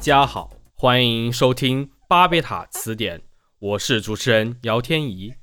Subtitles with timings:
[0.00, 3.20] 大家好，欢迎收听巴贝塔词典，
[3.58, 5.34] 我是主持人姚天怡。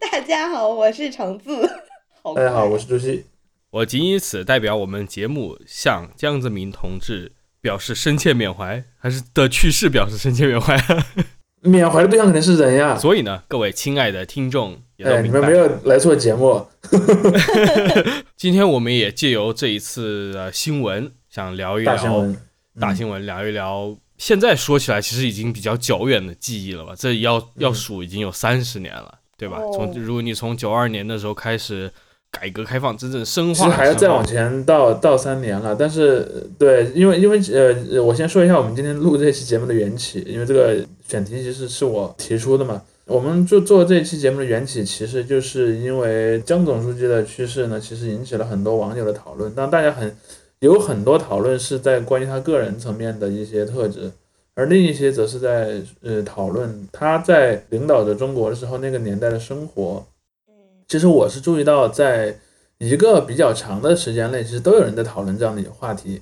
[0.00, 1.68] 大家好，我是橙子。
[2.36, 3.24] 大家好，我是朱熹。
[3.70, 10.80] 我仅以此代表我们节目向江泽民同志表示深切缅怀，还是的去世表示深切缅怀。
[11.62, 12.96] 缅怀的对象肯定是人呀。
[12.96, 15.28] 所以呢，各位亲爱的听众也都哎，你。
[15.28, 16.64] 们没有来错节目。
[18.38, 22.36] 今天我们也借由这一次的新闻，想聊一聊大新闻，
[22.78, 23.96] 大新闻聊一聊。
[24.24, 26.94] 现在说起来，其实已经比较久远的记忆了吧？
[26.96, 29.58] 这要要数已经有三十年了，对吧？
[29.58, 31.90] 哦从如果你从九二年的时候开始
[32.30, 35.76] 改革开放，真正深其化其，实还要再往前到到三年了。
[35.78, 42.80] 但是呃对，因为因为呃，我先说一下我们今天录这期节目的缘起，因为这个选题其实是我提出的嘛。
[43.04, 49.54] 我们就做这期节目的缘起，其实就是因为江总书记的去世呢，其实引起了很多网友的讨论。
[49.54, 50.16] 当，大家很
[50.64, 54.10] 有很多讨论是在关于他个人层面的一些特质，
[54.54, 60.06] 而另一些则是在呃讨论他在领导着中国的时候那个年代的生活。
[60.48, 60.54] 嗯
[60.88, 62.38] 其实我是注意到，在
[62.78, 66.20] 一个比较长的时间内，其实都有人在讨论这样的一个话题。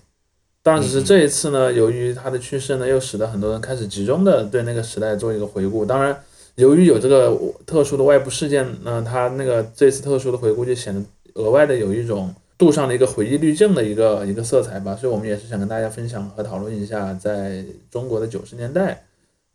[0.63, 5.85] 当然，只是这一次呢，由于他的去世呢，又使得很多人开始集中的对那个时代做一个回顾。
[5.85, 6.17] 当然，
[6.55, 11.03] 由于有这个特殊的外部事件呢，他那个这次特殊的回顾就显得
[11.35, 14.95] 额外的有一种镀上了一个回忆滤镜的一个一个色彩吧。
[14.95, 19.05] 所以我们也是想跟大家分享和讨论一下，在中国的九十年代，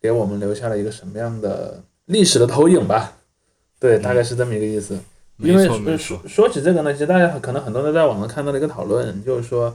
[0.00, 3.14] 给我们留下了一个什么样的历史的投影吧。
[3.80, 4.98] 对，大概是这么一个意思。
[5.38, 9.72] 因为说，说起这个呢，其实大家可能很多人在网上看到了一个讨论，就是说，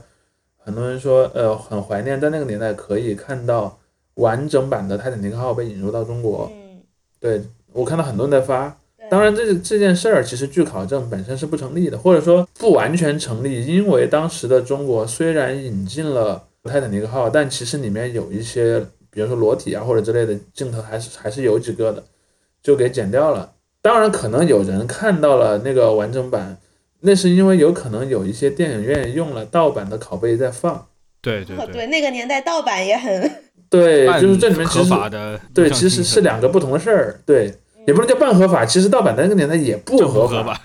[0.58, 3.78] 很多人说，呃，很怀念在那个年代可以看到
[4.16, 6.52] 完整版的泰坦尼克号被引入到中国。
[6.54, 6.82] 嗯，
[7.18, 8.76] 对我看到很多人在发，对
[9.10, 22.02] 当然这这件事儿其实据考证本身是不成立的，或者说不完全成立，因为当时的中国虽然引进了泰坦尼克号，但其实里面有一些，比如说裸体啊或者之类的镜头还是还是有几个的，
[22.62, 23.52] 就给剪掉了。
[23.82, 26.56] 当然，可能有人看到了那个完整版，
[27.00, 30.72] 那是因为有可能有一些电影院用了盗版的拷贝在放。
[30.72, 30.86] 哦，
[31.20, 33.30] 对对对，对，那个年代盗版也很，
[33.68, 37.20] 对，就是这里面其合实，对，其实是两个不同的事儿。
[37.26, 37.54] 对，
[37.86, 40.60] 也不能叫半合法，其实盗版在那个年代也不合合法，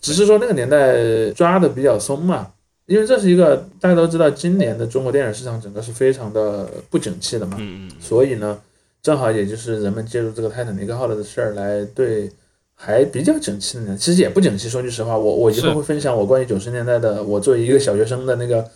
[0.00, 2.48] 只是说那个年代抓的比较松嘛，
[2.86, 8.58] 因为这是一个大家都知道，今年的中国电影市场整个是非常的不景气的嘛，嗯嗯，所以呢，
[9.02, 12.30] 正好也就是人们借助这个泰坦尼克号的事儿来对
[12.74, 14.68] 还比较景气的年，其实也不景气。
[14.68, 18.68] 说句实话，我我以是后会分享我关于九十年代的我作为一个小学生的那个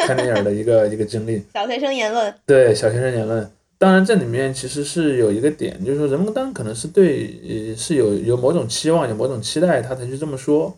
[0.00, 1.44] 看电影的一个一个经历。
[1.52, 3.48] 小学生言论，对小学生言论，
[3.82, 10.72] 当然这里面其实是有一个点，就是说人们当然可能是对呃是有有某种期望，有某种期待，他才去这么说。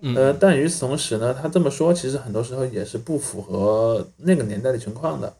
[0.00, 5.34] 嗯呃，但与此同时呢，他这么说其实很多时候也是不符合那个年代的情况的。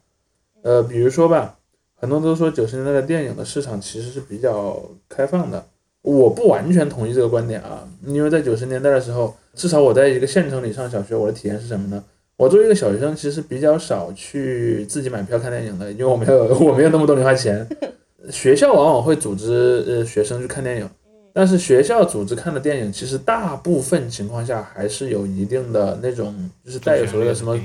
[0.61, 1.57] 呃，比如说吧，
[1.95, 4.79] 很多人都说九十年代的电影的市场其实是比较
[5.09, 5.65] 开放的，
[6.03, 12.05] 我不完全同意这个观点啊，因为在九十年代的时候，至少我在一个县城里上小学，我的体验是什么呢？
[12.37, 17.67] 我作为一个小学生，其实比较少去自己买票看电影的，因为我没有 我没有那么多零花钱。
[18.31, 20.91] 学校往往会组织呃学生去看电影，
[21.33, 27.59] 但是学校组织看的电影，其实大部分情况下还是有一定的那种，就是带有所谓的什么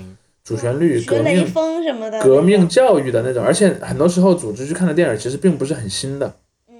[0.44, 6.34] 主旋律、革命、锋什么的，革命，教育的那种，而且很多时候组织去看的电影其实并不是很新的，
[6.70, 6.76] 嗯。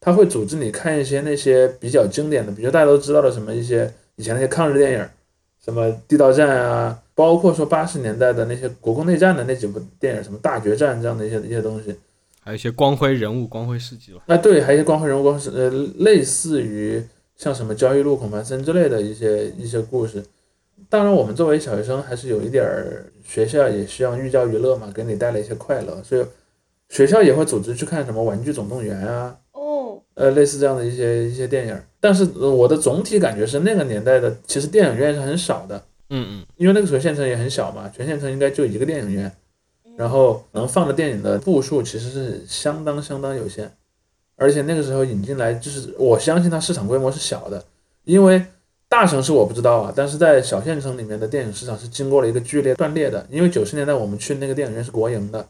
[0.00, 5.08] 他会组织你看一些那些比较经典的，比如大家都知道的什么一些以前那些抗日电影，
[5.64, 11.94] 什么地道战啊，包括说八十年代的那些国共内战的那几部电影，什么大决战这样的一些一些东西。
[12.40, 14.20] 还有一些光辉人物、光辉事迹吧。
[14.26, 17.02] 啊，对，还有一些光辉人物、光辉呃，类似于
[17.36, 20.22] 像什么焦裕禄、孔繁森之类的一些一些故事。
[20.90, 26.24] 当然，我们作为小学生，还是有一点儿学校也需要寓教于乐嘛，给你带来一些快乐，所以
[26.90, 31.80] 学校也会组织去看什么《玩具总动员》啊，哦，呃，类似这样的一些一些电影。
[31.98, 39.32] 但是、呃我的总体感觉是，那个年代的其实电影院是很少的，嗯嗯，因为那个时候县城也很小嘛，全县城应该就一个电影院。
[39.96, 43.70] 然后能放的电影的部数其实是相当相当有限，
[44.34, 47.64] 而且那个时候引进来，就是我相信它市场规模是小的，
[48.02, 48.44] 因为
[48.88, 55.46] 大城市我不知道啊，但是在小县城里面的电影市场是经过了一个剧烈断裂的，因为九十年代我们去那个电影院是国营的，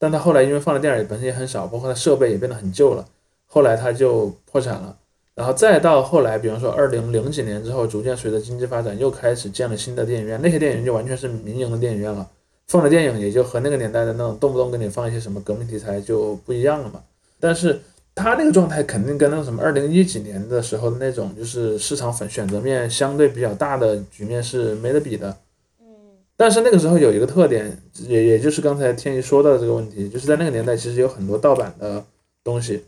[0.00, 3.06] 但它后来因为放的电影本身也很少，包括它设备也变得很旧了，
[3.46, 4.96] 后来它就破产了。
[5.36, 12.28] 然后再到后来，比方说二零零几年之后，逐渐随着经济发展，又开始建了新的电影院，那些电影院就完全是民营的电影院了。
[12.68, 17.00] 放的电影也就和那个年代的那种动不动给你放一些什么革命题材就不一样了嘛。
[17.38, 17.78] 但是
[18.14, 25.36] 他那个状态肯定跟那个什么二零一几年的时候的那种就是市场选选择面相对比较大的局面是没得比的。
[25.78, 25.86] 嗯
[26.34, 32.02] 但是那个时候有一个特点，也也就是刚才天一说到的这个问题，就是在那个年代其实有很多盗版的
[32.42, 32.82] 东西，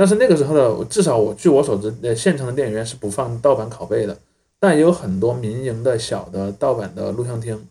[0.00, 4.16] 但是那个时候的至少我据我所知，呃，县城的电影院是不放盗版拷贝的，
[4.58, 7.62] 但也有很多民营的小的盗版的录像厅。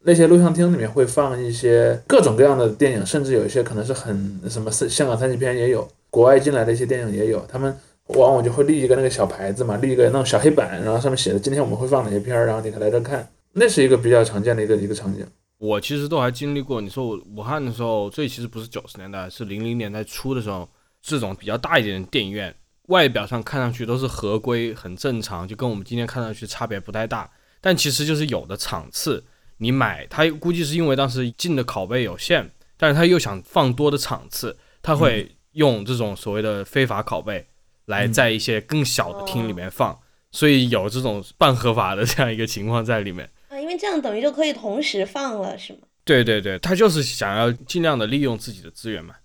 [0.00, 7.44] 那些录像厅里面会放一些各种各样的电影，甚至有一些可能是很什么香港三级片也有，国外进来的一些电影也有。
[7.46, 7.76] 他们
[8.06, 13.28] 往往就会立一个那个小牌子嘛，立一个那种小黑板，然后上面写的今天我们会放哪些片儿，然后你可以来这看。
[13.52, 15.22] 那是一个比较常见的一个一个场景。
[15.58, 16.80] 我其实都还经历过。
[16.80, 20.66] 你说我武汉的时候，这其实不是九十年代，是零零年代初的时候，
[21.02, 22.54] 这种比较大一点的电影院，
[22.88, 27.30] 外表上看上去都是合规，很正常，就跟我们今天看上去差别不太大。
[27.60, 29.24] 但其实就是有的场次。
[29.60, 37.44] 你买它估计是因为当时进的拷贝有限，但是他又想放多的场次，他会用这种所谓的非法拷贝
[37.86, 39.98] 来在一些更小的厅里面放，
[40.30, 45.80] 所以有这种半合法的这样一个情况在里面啊，因为这样等于就可以同时放了，是吗？
[46.04, 49.16] 对对对，他就是想要尽量的利用自己的资源嘛。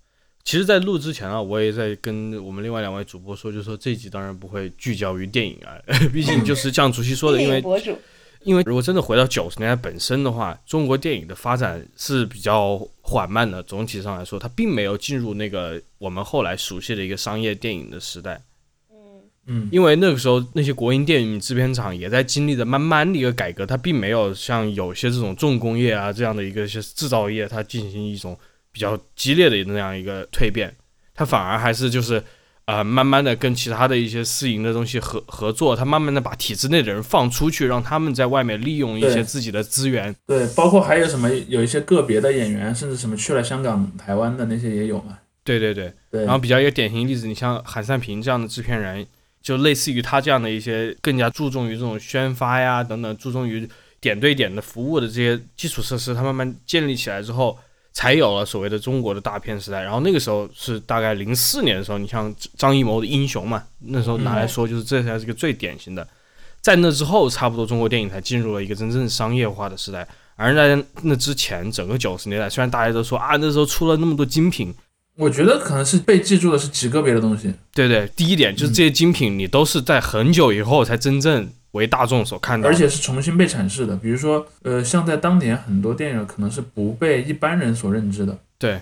[0.44, 5.76] 其实，在录之前啊，我也在跟我们另外两位主播说，就是说这集当然不会聚焦于电影啊，
[6.14, 7.64] 毕竟就是像主席说的，因为。
[8.46, 13.64] 因为如果真的回到九十年代本身的话，中国电影的发展是比较缓慢的。
[13.64, 18.42] 总体上来说，它并没有进入那个我们后来熟悉的一个商业电影的时代。
[18.92, 18.98] 嗯
[19.48, 28.38] 嗯，因为那个时候那些国营电影制片厂也在经历着慢慢的一个改革，它并没有像有些这种重工业啊这样的一个些制造业，它进行一种
[28.74, 30.76] 比较激烈的那样一个蜕变，
[31.16, 32.22] 他反而还是就是。
[32.66, 40.16] 呃，慢慢的跟其他的一些私营的东西合合作，他慢慢的把体制内的人放出去，让他们在外面利用一些自己的资源。
[40.26, 45.20] 对，包括还有什么有一些个别的演员，甚至什么去了香港、台湾的那些也有嘛。
[45.44, 46.24] 对对对对。
[46.24, 49.06] 然后比较一个典型例子，你像韩善平这样的制片人，
[49.42, 53.68] 就类似于他这样的一些更加注重于这种宣发呀等等，注重于
[54.00, 57.60] 点对点的服务的这些基础设施，他慢慢建立起来之后。
[57.94, 66.08] 才有了所谓的中国的大片时代，然后那个时候是大概零四年的时候，你像张艺谋的《英雄》嘛，那时候拿来说就是这才是个最典型的。
[66.60, 70.08] 在那之后，差不多中国电影才进入了一个真正商业化的时代。
[70.36, 74.74] 而在那之前，整个九十年代，虽然大家都说啊，那时候出了那么多精品，
[75.18, 77.54] 我觉得可能是被记住的是极个别的东西。
[77.74, 81.48] 对对，第一点就是这些精品，你都是在很久以后才真正。
[81.74, 83.96] 为大众所看到，而且是重新被阐释的。
[83.98, 88.38] 比如说，呃，像在当年很多电影可能是不被一般人所认知的。
[88.60, 88.80] 对，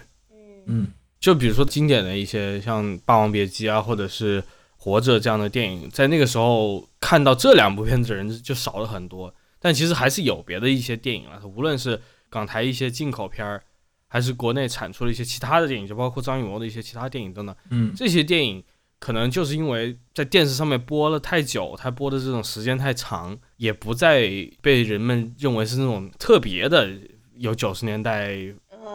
[0.66, 0.88] 嗯，
[1.20, 4.42] 就比如说经典的一些像《霸王别姬》啊，或者是
[4.76, 9.34] 《活着》这样的电影，在那个时候看到这两部片子的人就少了很多。
[9.60, 12.00] 但其实还是有别的一些电影啊，无论是
[12.30, 13.64] 港台一些进口片儿，
[14.10, 17.56] 还是国内产出的一些其他的电影，就包括张艺谋的一些其他电影等等。
[17.70, 18.62] 嗯，这些电影。
[19.01, 24.30] 可能就是因为在电视上面播了太久，它播的这种时间太长，也不再
[24.62, 26.88] 被人们认为是那种特别的
[27.36, 28.38] 有九十年代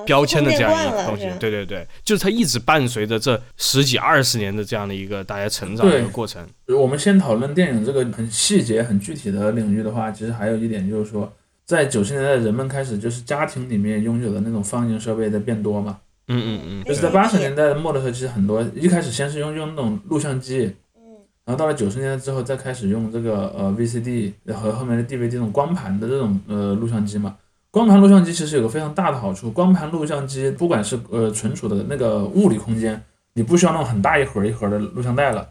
[0.06, 1.28] 标签的这样一个东西。
[1.40, 6.46] 对对对，就是它一直伴随着这十几二十年的这样的一个大家成长的一个过程。
[6.68, 11.32] 我们先讨论电影这个很细节、很具体的领域的话，其实还有一点就是说，
[11.64, 15.98] 在九十年代人们开始就是家庭里面拥有的那种放映设备在变多嘛。
[16.28, 21.00] 嗯嗯嗯，就是在八十年代末的时候，其实很多一开始先是用用那种录像机，嗯，
[21.44, 27.36] 然后到了九十年代之后，再开始用这个呃 VCD 和后面的 DVD 这种光盘的这种呃录像机嘛。
[27.70, 33.00] 光盘录像机其实有个非常大的好处，光盘录像机不管是呃存储的那个物理空间，
[33.34, 35.46] 你不需要那种很大一盒一盒的录像带了。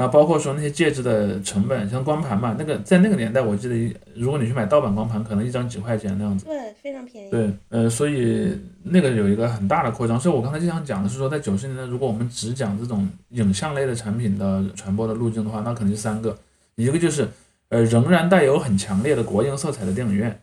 [0.00, 6.46] 然后包括说那些介质的成本，像光盘嘛，那个在那个年代，我记得如果你去买盗版光盘，可能一张几块钱那样子。
[6.46, 7.30] 对，非常便宜。
[7.30, 10.18] 对，呃，所以那个有一个很大的扩张。
[10.18, 16.34] 所以我刚才就想讲的是说，在九十年代，如果我们只讲这种影像类的产品的传播的路径的话，那可能就三个，
[16.76, 17.28] 一个就是
[17.68, 20.40] 呃仍然带有很强烈的国营色彩的电影院，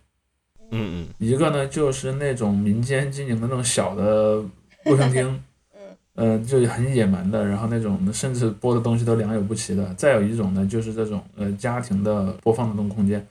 [0.69, 4.35] 嗯嗯，一个呢就是那种民间经营的那种小的
[4.85, 5.41] 录像厅。
[6.17, 9.93] 呃，就很野蛮的，然后那种甚至播的东西都良莠不齐的。
[9.93, 13.24] 再有一种呢，就是这种呃家庭的播放的这种空间。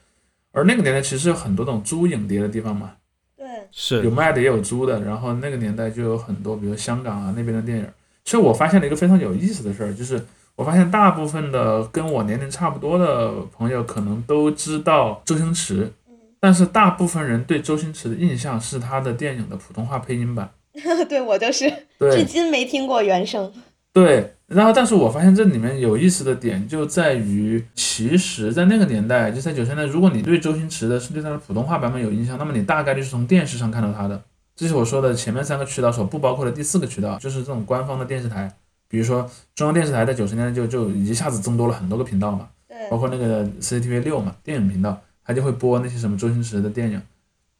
[0.53, 2.93] 而那个年代其实有很多种租影碟的地方嘛，
[3.35, 5.01] 对，是有卖的也有租的。
[5.03, 7.85] 然后那个年代就有很多，比如香港啊那边的电影。
[8.23, 10.25] 其实我发现了一个非常有意思的事儿，就是
[10.55, 15.91] 我发现大部分的跟我年龄差不多的朋友可能都知道周星驰，
[16.39, 20.49] 但是大部分人对周星驰的印象是他的电影的普通话配音版。
[21.09, 23.51] 对我就是，至今没听过原声。
[23.93, 34.21] 对，然后但是我发现这里面有意思的点就在于，其实，在那个年代，就在九十年代，如果你对周星驰的是对他的普通话版本有印象，那么你大概率是从电视上看到他的。
[34.55, 38.51] 这是我说的前面三个渠道所不包括的第四个渠道，就是这种官方的电视台，
[38.87, 42.49] 比如说中央电视台在九十年代就就一下子增多了很多个频道嘛，
[42.91, 47.01] 包括那个 CCTV 六嘛，电影频道，它就会播那些什么周星驰的电影。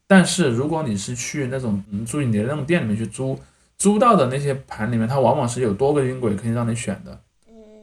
[0.08, 3.38] 但是如果你是去那种租影碟的那种店里面去租，
[3.76, 7.20] 租到的那些盘里面，它往往是有多个音轨可以让你选的。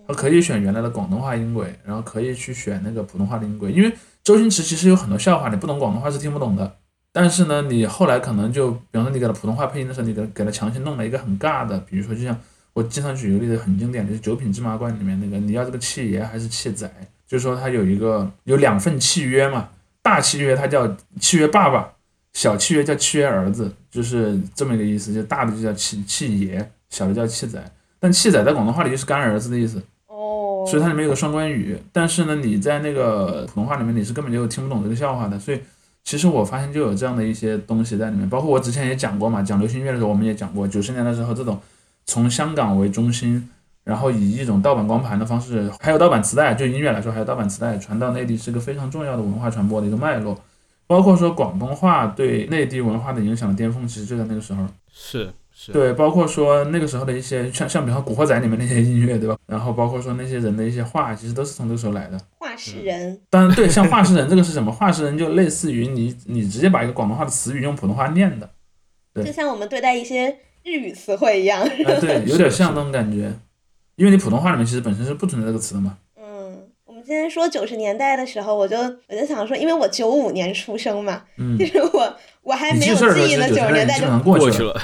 [0.07, 6.75] 它可以选原来的广东话音轨，然后可以去选那个普通话的音轨，因为周星驰其实有很多笑话，你不懂广东话是听不懂的。
[7.11, 12.37] 但是呢，你后来可能就，比方说你给他普通话配音的时候，你给给他强行弄了一个很尬的，比如说就像
[12.73, 16.91] 我经常举一个例子，很经典的，就是《九品芝麻官》里面那个，你要这个契爷还是契仔？
[17.27, 19.69] 就是说他有一个有两份契约嘛，
[20.03, 21.93] 大契约他叫契约爸爸，
[22.35, 27.63] 小契约叫契约儿子，就是这么一个意思，就大的就叫契契爷，小的叫契仔。
[27.97, 29.81] 但契仔在广东话里就是干儿子的意思。
[30.07, 35.39] 哦所以它里面有个双关语，但是呢，你在那个普通话里面你是根本就听不懂这个笑话的。
[35.39, 35.61] 所以
[36.03, 41.57] 其实我发现就有这样的一些东西在里面，包括我之前也讲过嘛，讲流行音乐的时候我们也讲过，九十年的时候这种
[42.05, 43.49] 从香港为中心，
[43.85, 50.37] 然后以一种盗版光盘的方式，还有盗版磁带，就音乐来说还有盗版磁带传到内地是个非常重要的文化传播的一个脉络。
[50.87, 54.65] 包括说广东话对内地文化的影响的巅峰，其实就在那个时候。
[54.91, 55.31] 是。
[55.71, 59.37] 对，包括说那个时候的一些像像比方《古惑仔》里面那些音乐，对吧？
[59.47, 62.19] 然后包括说那些人的一些话，其实都是从这个时候来的。
[62.37, 64.69] 话事人， 当然对，像话事人这个是什么？
[64.69, 68.49] 话事人就类似于你你直接把一个广东话的词语用普通话念的，
[69.13, 70.27] 对，就像我们对待一些
[70.63, 71.61] 日语词汇一样。
[71.61, 73.33] 哎，对，有点像那种感觉，
[73.95, 75.97] 因为你普通话里面其实本身是不存在这个词的嘛。
[77.05, 81.21] 今天说九十年代的时候，我就我就想说，因为我九五年出生嘛，
[81.59, 84.73] 就是我我还没有记忆的，九十年代就过去了。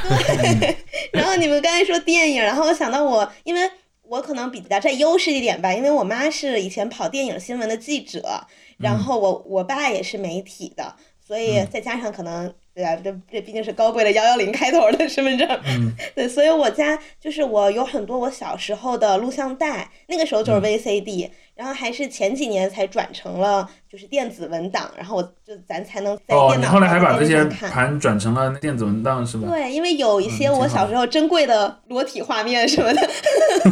[0.60, 0.75] 对，
[1.12, 3.62] 然后你们刚才说电影，然后我想到我，因为
[4.04, 8.46] 我可能比较占优势一点吧，因为我妈是以前跑电影新闻的记者，
[8.78, 12.54] 然后我我爸也是媒体的，所以再加上可能。
[12.74, 15.46] 对啊，这这毕竟是高贵的幺幺零开头的身份证。
[15.66, 15.94] 嗯。
[16.16, 21.30] 对，所以我家就是我有很多我小时候的录像带，那个时候就是 VCD，
[21.62, 29.48] 然后还是前几年才转成了就是电子文档，然后我就咱才能在电脑上后来还把这些盘转成了电子文档是吧？
[29.48, 33.10] 对，因为有一些我小时候珍贵的裸体画面什么的。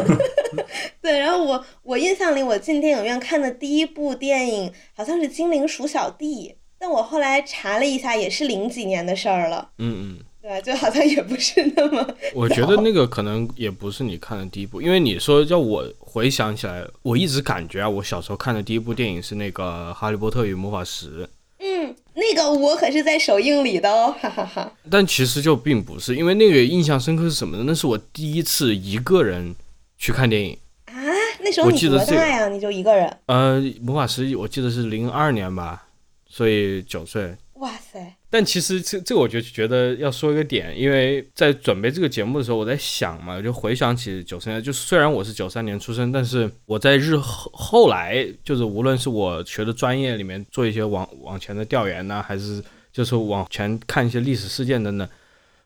[1.01, 6.49] 对，然后我我印象里，我进电影院看的第一部电影好像是《精灵鼠小弟》。
[6.77, 9.71] 但我后来查了一下，也是零几年的事儿了。
[9.79, 10.19] 嗯嗯，
[10.49, 12.15] 对，就好像也不是那么。
[12.33, 21.23] 我觉得那个可能也不是你看的第一部，因为你说叫我回想起来，我一直感觉啊，我小时候看的第一部电影是那个《哈利波特与魔法石》。
[21.59, 24.73] 嗯，那个我可是在首映里的哦，哈哈哈。
[24.89, 27.63] 但其实就并不是，因为那个印象深刻是什么呢？
[27.67, 29.53] 那是我第一次一个人
[29.99, 30.93] 去看电影啊。
[31.41, 32.47] 那时候你多大呀？
[32.47, 33.17] 你就一个人？
[33.27, 35.85] 呃，魔法石我记得是零二年吧。
[36.31, 38.15] 所以九岁，哇塞！
[38.29, 52.63] 但其实这这我就觉得要说一个点，因为在准备这个节目的时候，我在想嘛，就回想起九三年，就是虽然我是九三年出生，但是我在日后后来，就是无论是我学的专业里面做一些往往前的调研呢，还是
[52.93, 55.07] 就是往前看一些历史事件等等，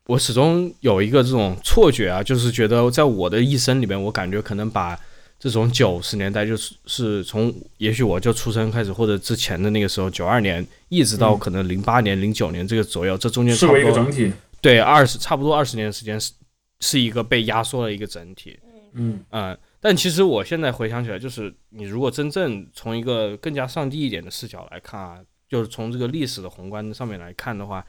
[0.06, 4.98] 我始终有一个这种错觉啊，就是觉得在我的一生里面，我感觉可能把。
[5.38, 14.32] 这种九十年代就是是从也许我就出生开始，或者之前的那个时候九二年，一直到可能零八年、零九年这个左右，这中间差不多一个整体。
[14.62, 16.32] 对，二十差不多二十年的时间是
[16.80, 18.58] 是一个被压缩的一个整体。
[18.94, 27.84] 嗯嗯但其实我现在回想起来，就是你如果真正从一个更加上帝一点的视角来看啊，就是从这个历史的宏观上面来看的话，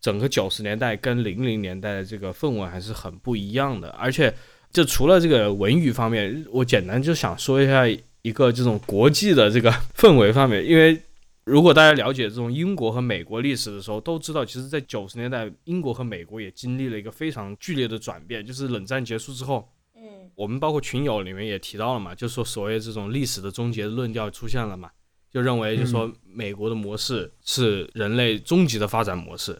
[0.00, 4.32] 整个九十年代跟零零年代的这个氛围还是很不一样的，而且。
[4.72, 7.86] 就除了这个文娱方面，我简单就想说一下
[8.22, 11.00] 一个这种国际的这个氛围方面，因为
[11.44, 20.02] 如果大家了解这种英国和美国历史的时候，都知道，其实，在九十年代，英国和美国也经历了一个非常剧烈的转变，就是冷战结束之后，嗯，
[20.36, 24.90] 我们包括群友里面也提到了嘛，就说所谓这种历史的终结论调出现了嘛，
[25.32, 29.58] 就认为就说美国的模式是人类终极的发展模式，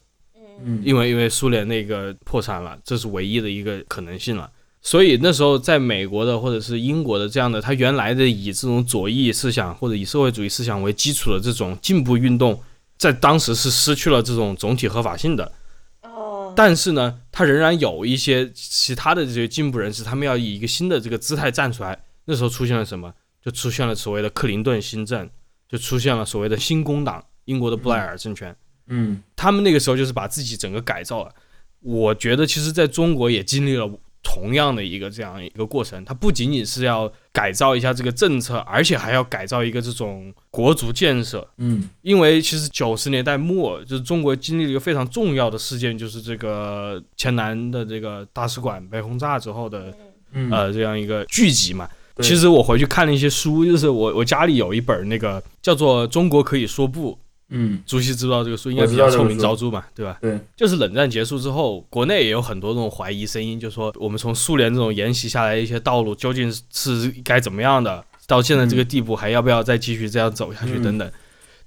[0.62, 4.48] 嗯，因为因为苏联那个破产了，这是唯一的一个可能性了。
[4.82, 12.58] 所以那时候，在美国的或者是英国的这样的，他原来的以这种左翼思想或者以社会主义思想为基础的这种进步运动，
[12.96, 15.52] 在当时是失去了这种总体合法性的。
[16.02, 16.54] 哦。
[16.56, 22.02] 但是呢，他仍然有一些其他的这些进步人士，他们要以一个新的这个姿态站出来。
[22.24, 23.12] 那时候出现了什么？
[23.44, 25.28] 就出现了所谓的克林顿新政，
[25.68, 28.56] 就出现了所谓的新工党，英国的布莱尔政权。
[28.86, 29.22] 嗯。
[29.36, 31.34] 他们那个时候就是把自己整个改造了。
[31.80, 33.86] 我觉得，其实在中国也经历了。
[34.22, 41.46] 同样的一个这样一个过程，它不仅仅是要改造一下这个政策，而且还要改造一个这种国足建设。
[41.56, 49.92] 嗯，因为其实九十年代末，就是中国经历了一个非常重要的事件，就是这个前南的这个大使馆被轰炸之后的，
[50.50, 51.88] 呃，这样一个聚集嘛。
[52.18, 57.12] 其实我回去看了一些书，就是我我家里有一本那个叫做《中国可以说不》。
[57.50, 58.70] 嗯，朱熹知道这个书？
[58.70, 60.16] 应该比较臭名昭著嘛，对吧？
[60.20, 71.12] 对，就是冷战结束之后，国内也有很多这种怀疑声音，就说我们从苏联这种沿袭下来的一些道路究竟是该怎么样的，到现在这个地步还要不要再继续这样走下去嗯等等。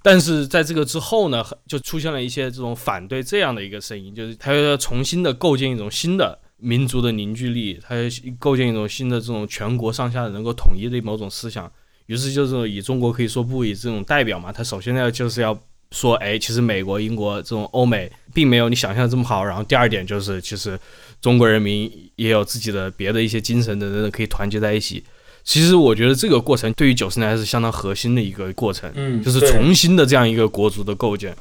[0.02, 8.02] 但是在这个之后呢，就出现了一些这种反对这样的一个声音，就是他要重新的构建一种新的民族的凝聚力，他要
[8.38, 11.70] 构建一种新的这种全国上下的能够统一的某种思想。
[12.06, 15.58] 于是就是以中国可以说不以这种代表嘛，他首先呢就是要
[15.90, 19.44] 说，哎，其实美国、英国这种欧美并没有你想象的这么好。
[19.44, 20.78] 然后第二点就是，其实
[21.20, 25.02] 中国人民也有自己的别的一些精神等等，可以团结在一起。
[25.42, 31.36] 其实我觉得这个过程对于九十年代是相当核心的一个过程，嗯，就是重新的这样一个国足的构建。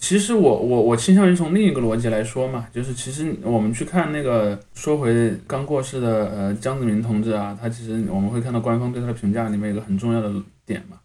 [0.00, 10.32] 其实我我我倾向于从另一个逻辑来说嘛，就是其实我们去看那个说回刚过世的呃江泽民同志啊，他其实我们会看到官方对他的评价里面有一个很重要的
[10.66, 10.96] 点嘛，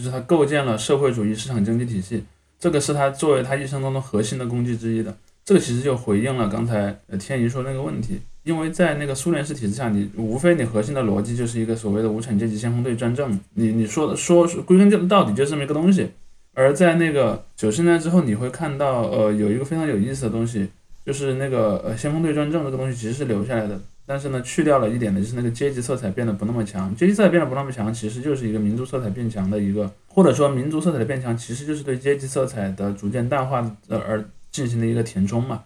[0.00, 2.24] 就是他构建了社会主义市场经济体系，
[2.58, 5.14] 这个是他作为他一生当中核心的功绩之一的。
[5.44, 16.08] 这个其实就回应了刚才呃天怡说那个问题，因为在那个苏联式体制下，你无非你核心的逻辑就是一个所谓的无产阶级先锋队专政，你你说的说归根到底就是这么一个东西。
[16.54, 20.68] 而在那个九十年代之后，你会看到，呃，有一个非常有意思的东西，
[21.04, 23.80] 就是那个呃先锋队专政这个东西其实是留下来的，
[24.10, 26.92] 但是呢，去掉了一点的就是那个阶级色彩变得不那么强。
[26.96, 35.62] 阶级色彩变得不那么强，其实就是一个民族色彩变强的一个，或者说民族色彩的变强，其实就是对阶级色彩的逐渐淡化呃而进行的一个填充嘛。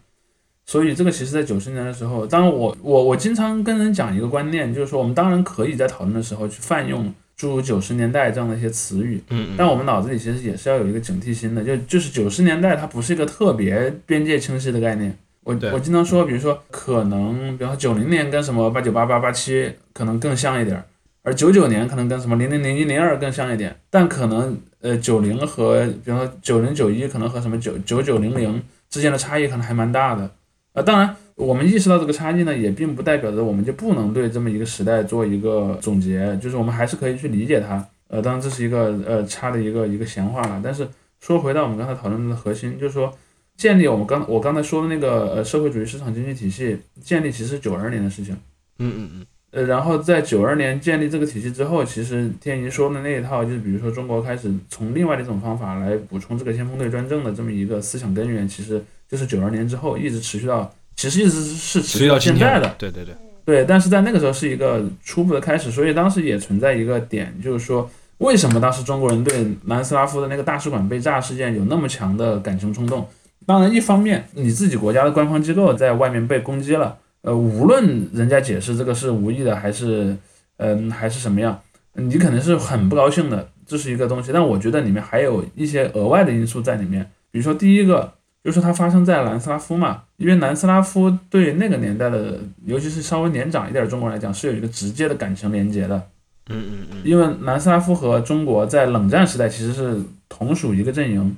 [0.67, 15.17] 所以这个其实，在九十年的时候，当然我我我经常跟人讲一个观念，就是说我们当然可以在讨论的时候去泛用诸如九十年代这样的一些词语，嗯嗯，但我们脑子里其实也是要有一个警惕心的，就就是九十年代它不是一个特别边界清晰的概念。
[15.45, 20.85] 我我经常说，比如说可能，比方说九零年跟什么八九八八八七可能更像一点儿，
[21.23, 30.31] 而九九年可能跟什么零零零一零二更像一点，但可能呃九零和比方说九零九一可能和什么九九九零零之间的差异可能还蛮大的。
[30.73, 37.87] 呃，当然我们意识到这个差异呢，也并不代表着我们就不能对这么一个时代做一个总结，就是我们还是可以去理解它。
[38.09, 40.61] 呃，当然这是一个呃差的一个一个闲话了。
[40.65, 40.89] 但是
[41.21, 43.13] 说回到我们刚才讨论的核心，就是说
[43.57, 48.37] 建立我们刚我刚才说的那个呃社会主义市场经济体系建立，其实是九二年的事情。
[48.79, 62.75] 嗯嗯嗯，呃，然后在九二年建立这个体系之后，其实天一说的那一套，就是比如说中国开始从另外的一种方法来补充这个先锋队专政的这么一个思想根源，其实就是九二年之后一直持续到，其实一直是持续到现在的。
[62.77, 63.15] 对对对，
[63.45, 67.89] 对，但是在那个时候是一个初步的开始，所以当时也存在一个点，就是说，
[68.19, 73.07] 为什么当时中国人对南斯拉夫的那个大使馆被炸事件有那么强的感情冲动？
[73.47, 80.17] 当然，一方面你自己国家的官方机构在外面被攻击了，呃，无论人家解释这个是无意的还是
[80.57, 81.61] 嗯、还是什么样，
[81.95, 84.33] 你肯定是很不高兴的，这是一个东西。
[84.33, 88.13] 但我觉得里面还有一些额外的因素在里面，比如说第一个。
[88.45, 95.97] 就是它发生在南斯拉夫嘛，因为南斯拉夫对那个年代的，尤其是稍微年长一点的中国人来讲，是有一个直接的感情连接的。
[96.51, 101.35] 嗯嗯嗯，因为南斯拉夫和中国在冷战时代其实是同属一个阵营，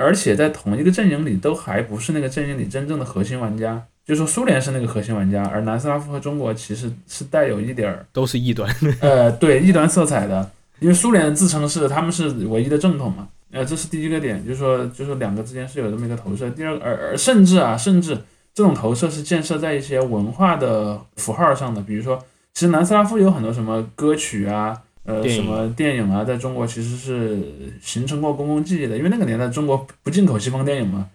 [0.00, 3.82] 而且在同一个阵营里都还不是那个阵营里真正的核心玩家。
[4.06, 8.68] 就说苏联是那个核心玩家，而南斯拉夫和中国其实是带有一点儿都是异端。
[9.00, 13.28] 呃对异端色彩的，因为苏联自称是他们是唯一的正统嘛。
[13.52, 16.48] 呃，这是第一个点，就是说，就是说两个之间是有这么一个投射。
[16.50, 18.16] 第二个，而而甚至啊，甚至
[18.54, 22.18] 这种投射是建设在一些文化的符号上的，比如说，
[22.54, 27.42] 其实南斯拉夫有很多什么歌曲啊，呃，什么电影啊，在中国其实是
[27.80, 31.08] 形成过公共记忆的，因为那个年代中国不进口西方电影嘛，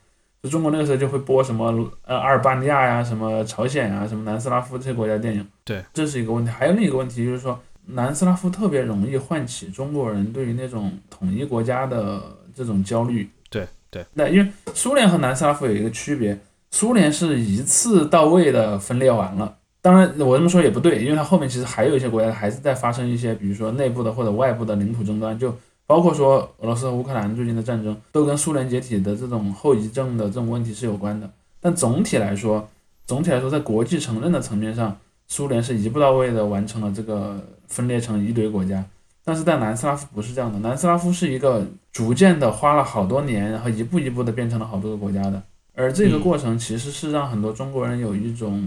[0.44, 5.48] 就中国那个时候就会播什么呃阿尔巴尼亚呀、什么朝鲜呀、什么南斯拉夫这些国家电影。
[5.64, 6.52] 对，这是一个问题。
[6.52, 7.60] 还有另一个问题就是说。
[7.88, 12.20] 南斯拉夫特别容易唤起中国人对于那种统一国家的
[12.56, 13.30] 这种焦虑。
[13.48, 16.36] 对对，那因为苏联和南斯拉夫有一个区别，
[16.72, 19.56] 苏联是一次到位的分裂完了。
[19.86, 31.30] 当然，我这么说也不对，因为它后面其实还有一些国家还是在发生一些，比如说内部的或者外部的领土争端，就包括说俄罗斯和乌克兰最近的战争，都跟苏联解体的这种后遗症的这种问题是有关的。
[31.62, 32.68] 但总体来说，
[33.06, 37.40] 总体来说，在国际承认的层面上，苏联是一步到位的完成了这个。
[37.68, 38.86] 分裂成一堆国家，
[39.24, 45.42] 但是在南斯拉夫不是这样的，南斯拉夫是一个逐渐的花了好多年，然后一步一步的变成了好多个国家的，
[45.74, 48.64] 而这个过程其实是让很多中国人有一种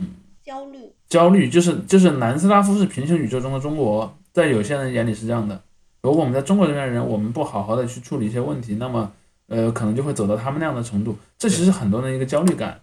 [0.49, 0.79] 焦虑，
[1.11, 5.61] 焦虑就是就是南斯拉夫是平行宇宙中的中国，在有些人眼里是这样的，
[6.01, 9.13] 如果我们在中国这边的人，我们不好好的去处理一些问题，那么
[9.49, 12.81] 呃可能就会走到他们那样的程度，这其实很多人一个焦虑感，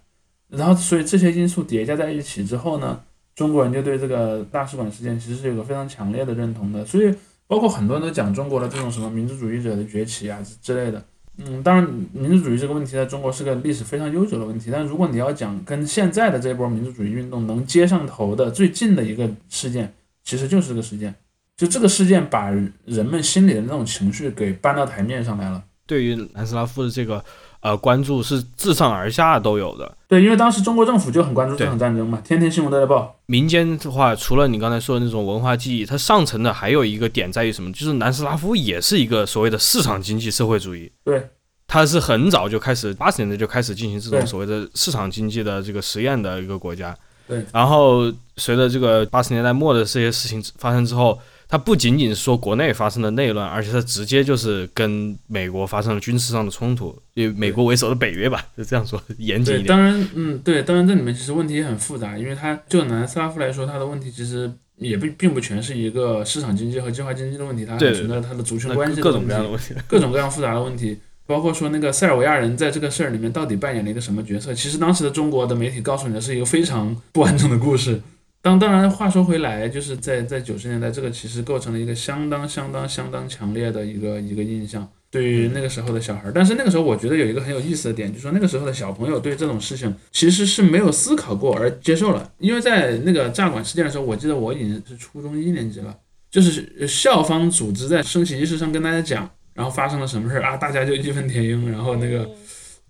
[0.47, 3.01] 然后所以这些因素叠加在一起之后呢？
[3.33, 7.13] 中国人就对这个大使馆事件其实是有个非常强烈的认同的，所以
[7.47, 11.03] 包括很多人都讲中国的这种什么民族主义者的崛起啊之类的，
[11.37, 14.69] 嗯，当然，民族主义这个问题在中国是个历史非常悠久的问题。
[14.71, 19.93] 但如果你要讲跟现在的这波民族主义运动能接上头的最近的一个事件，
[20.23, 21.13] 其实就是这个事件。
[21.57, 22.49] 就这个事件把
[22.85, 25.63] 人们心里的那种情绪给搬到台面上来了。
[25.85, 27.23] 对于南斯拉夫的这个
[27.61, 29.97] 呃关注是自上而下都有的。
[30.07, 33.15] 对，因为当时中国政府就很关注这场战争嘛，天天新闻都在报。
[33.25, 37.71] 民间的话，除了你刚才说的那种文化记忆，它上层的还有一个点在于什么？
[37.73, 40.91] 就是南斯拉夫也是一个所谓的市场经济社会主义。
[41.03, 41.27] 对，
[41.67, 46.95] 它是很早就开始，八十年代就开始进行这种所谓的市场经济的这个实验的一个国家。
[47.27, 51.19] 对，然后随着这个八十年代末的这些事情发生之后。
[51.55, 59.67] 它不仅仅是说国内发生了内乱，而且它直接就是跟美国发生了军事上的冲突，以美国为首的北约吧，就这样说严谨一点。
[59.67, 74.53] 当然，嗯，对，当然这里面其实问题也很复杂，因为它就南斯拉夫来说，它的问题其实也并并不全是一个市场经济和计划经济的问题，它还存在它的族群关系各种各样的问题，各种各样复杂的问题，包括说那个塞尔维亚人在这个事儿里面到底扮演了一个什么角色？
[74.53, 78.01] 其实当时的中国的媒体告诉你的是一个非常不完整的故事。
[78.45, 86.31] 当当然，话说回来，就是在在九十年代，这个其实构成了一个相当相当相当强烈的一个一个印象，对于那个时候的小孩。
[86.31, 92.31] 但是那个时候，我觉得有一个很有意思的点，就是说那个时候的小朋友对这种事情其实是没有思考过而接受了。
[92.37, 95.97] 因为在那个炸馆事件的时候，我记得我已经是初中一年级了，
[96.29, 102.29] 就是校方组织在升旗仪式上跟大家讲，然后发生了什么事儿啊，大家就义愤填膺，然后那个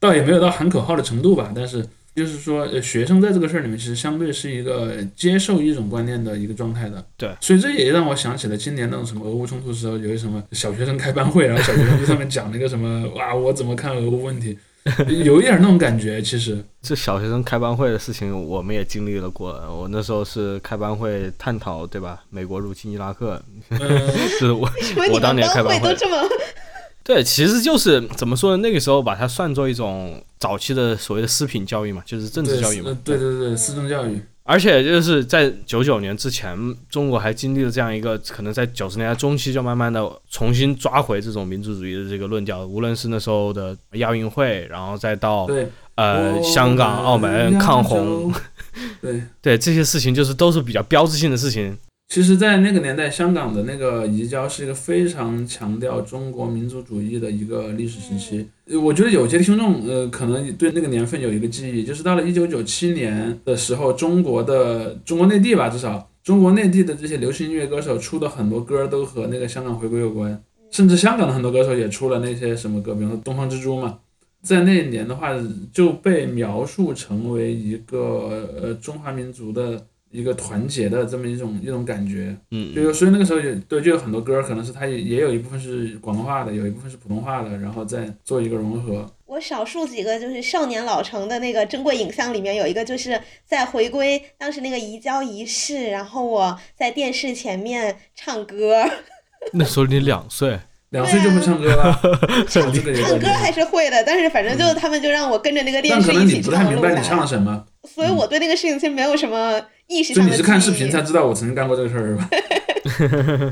[0.02, 1.88] 倒也没有到喊口号的程度吧，但是。
[2.16, 7.06] 就是说，呃，学生在这个事儿里面，其实相对是一个接受一种观念的一个状态的。
[7.18, 14.58] 对，所以这也让我想起了今年那种什么俄乌冲突时候，有一什么小学生开班会，然后小学生在上面讲那个什么，哇，我怎么看俄乌问题，
[15.26, 16.22] 有一点那种感觉。
[16.22, 19.50] 其实 这小学生开班会的事情，我们也经历了过。
[19.70, 22.24] 我那时候是开班会探讨，对吧？
[22.30, 23.44] 美国入侵伊拉克，
[24.40, 24.70] 是我
[25.12, 25.96] 我当年开班会。
[27.06, 28.58] 对，其实就是怎么说呢？
[28.58, 32.98] 那个时候把它算作一种早期的所谓的私品教育嘛，就是政治教育嘛。
[33.04, 34.20] 对对对，私政教育。
[34.42, 36.58] 而且就是在九九年之前，
[36.90, 42.66] 中国还经历了这样一个，可能在九十年代中期就慢慢的重新抓回这种民族主义的这个论调。
[42.66, 45.48] 无论是那时候的亚运会，然后再到
[45.94, 48.34] 呃香港、澳门抗洪，
[49.00, 51.78] 对对这些事情，就是都是比较标志性的事情。
[52.08, 58.48] 其实，在那个年代，香港的那个移交是一个非常强调中国民族主义的一个历史时期。
[58.80, 70.42] 我觉得有些听众，呃，可能对那个年份有一个记忆，就是到了一九九七年的时候，中国的中国内地吧，至少中国内地的这些流行音乐歌手出的很多歌都和那个香港回归有关，
[70.72, 73.98] 甚至香港的很多歌手也出了那些什么歌，比如说《东方之珠》嘛，
[74.42, 75.32] 在那一年的话
[75.74, 79.86] 就被描述成为一个呃中华民族的。
[80.16, 89.06] 一个团结的这么一种一种感觉，嗯，就所以那个时候也对就有很多歌，可能是它也也有一部分是广东话的，有一部分是普通话的，然后再做一个融合。
[89.26, 98.86] 我少数几个就是少年老成的那个珍贵影像里面有一个就是在回归当时那个移交仪式，然后我在电视前面唱歌。
[99.52, 100.60] 那时候你两岁，
[100.92, 102.00] 两岁就会唱歌了，
[102.48, 106.14] 唱唱歌还是会的，但是反正就是他们就让我跟着那个电视一起唱。
[106.14, 109.62] 可能你不太明白你唱了什么，所以我对那个事情其实没有什么。
[109.88, 112.30] 就你是看视频才知道我曾经干过这个事儿是吧？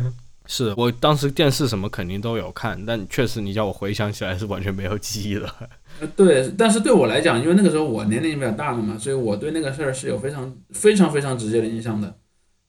[0.46, 5.48] 是我当时电视什么肯定都有看，但确实你叫我回想起来是完全没有记忆的。
[6.02, 12.14] 呃，对，但是对我来讲，因为那个时候我年龄比较大了嘛，所以我对那个事儿是有非常非常非常直接的印象的。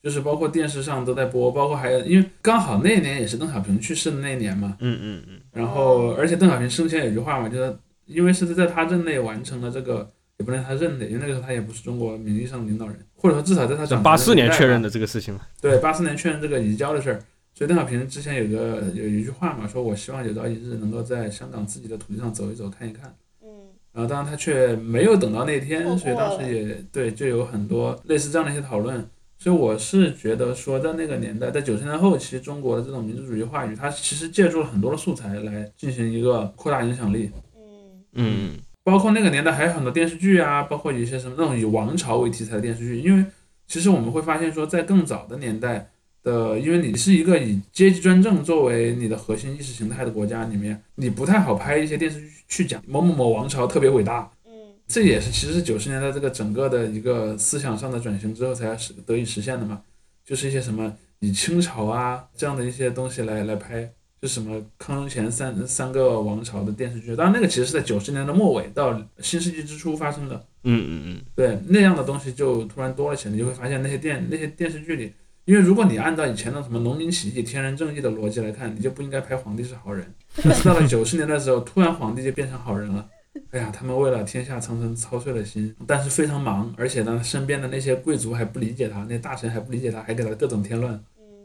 [0.02, 4.76] 就是包括电视上都在播，包括还有因为刚好那年也是邓小平去世的那一年嘛。
[4.80, 5.40] 嗯嗯嗯。
[5.50, 10.12] 然后，而且邓小平生前有句话嘛，就是因为是在他任内完成了这个。
[10.36, 15.40] 也不能他任内，因为那个时候他也不是中国名义上的领导人，或者说至少在他长八四年确认的这个事情嘛。
[15.58, 17.18] 对，八四年确认这个移交的事儿，
[17.54, 23.16] 所以邓小平之前有个有一句话嘛，说我希望有朝一日能够在香港自己的土地上走一走看一看。
[23.42, 23.48] 嗯。
[23.94, 29.02] 然后当然他却没有等到那天，所以当时也对，就有很多类似这样的一些讨论。
[29.38, 37.30] 所以我是觉得说，在那个年代，在九十年代后期，中国的这种民族主义话语，它其实借助了很多的素材来进行一个扩大影响力。
[37.56, 38.04] 嗯。
[38.12, 38.50] 嗯。
[38.84, 43.00] 包括那个年代还有很多电视剧啊，包括一些什么那种以王朝为题材的电视剧。
[43.00, 43.24] 因为
[43.66, 45.90] 其实我们会发现说，在更早的年代
[46.22, 54.30] 的，因为你是一个以阶级专政作为你的核心意识形态的国家里面，你不太好拍一些电视剧去讲某某某王朝特别伟大。
[54.44, 54.52] 嗯，
[54.86, 59.80] 这也是其实是九十年代这个整个的一个思想上的转型之后才实得以实现的嘛，
[60.26, 63.90] 就是一些什么以清朝啊这样的一些东西来来拍。
[64.26, 67.14] 是什么康雍乾三三个王朝的电视剧？
[67.14, 70.34] 当然，那个其实是在九十年的末尾到新世纪之初发生的。
[70.62, 75.12] 嗯嗯嗯，对，那样的东西就突然多了起来，你就会发现那些电那些电视剧里
[75.44, 80.06] 因为如果你按照以前的什么农民起义、天人正义的逻辑来看，你就不应该拍皇帝是好人。
[80.42, 83.06] 但是到了九十年代的时候，突然皇帝就变成好人了。
[83.50, 90.98] 哎呀，他们为了天下苍生操碎了心，但是非常忙，而且呢，身边的那些贵族还不理解他，那大臣还不理解他，还给他各种添乱。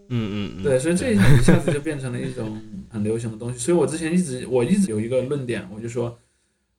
[0.09, 3.57] 嗯嗯嗯，对，所以这一一下子就变成了一种很流行的东西。
[3.57, 6.17] 所以我之前一直我一直有一个论点，我就说，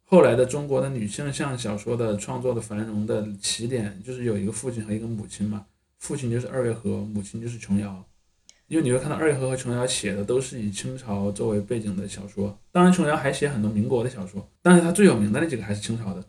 [0.04, 5.64] 后来的中国的女性向小说的创作的繁荣的起点，就是有一个父亲和一个母亲嘛，
[5.98, 8.04] 父亲就是二月河，母亲就是琼瑶。
[8.68, 16.24] 因为你会看到二月河和琼瑶写的都是以清朝作为背景的小说，当然琼瑶还写很多民国的小说，但是她最有名的那几个还是清朝的。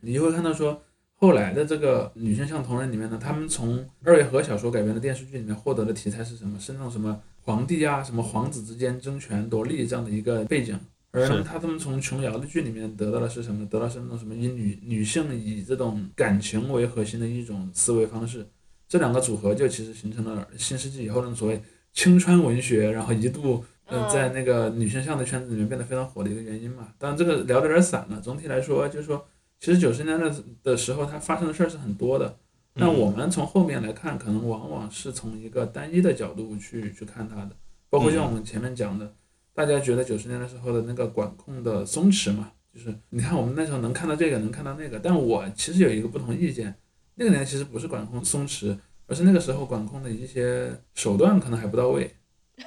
[0.00, 0.80] 你就会看到说，
[1.22, 6.58] 后来的这个女性向同人里面呢，他们从二月河小说改编的电视剧里面获得的题材是什么？
[6.58, 10.76] 是那种什么皇帝啊、什么皇子之间争权夺利这样的一个背景。
[11.12, 13.64] 而他他们从琼瑶的剧里面得到的是什么？
[13.66, 18.44] 得到是那种什么以女女性以这种感情为核心的一种思维方式。
[18.88, 26.88] 这两个组合就其实形成了新世纪以后的所谓青春文学，然后一度呃嗯在那个女性向的圈子里面变得非常火的一个原因嘛。
[26.98, 29.24] 当然这个聊得有点散了，总体来说就是说，
[29.62, 30.28] 其实九十年代
[30.64, 32.36] 的时候它发生的事儿是很多的。
[32.74, 37.50] 那嗯我们从后面来看，可能往往是从一个单一的角度去去看它的，
[37.88, 39.14] 包括像我们前面讲的，
[39.54, 46.74] 大家觉得九十年代时候的那个管控的松弛嘛，就是你看我们那时候能看到这个，能看到那个，但我其实有一个不同意见，
[47.14, 52.12] 那个年代其实不是管控松弛，而是那个时候管控的一些手段可能还不到位，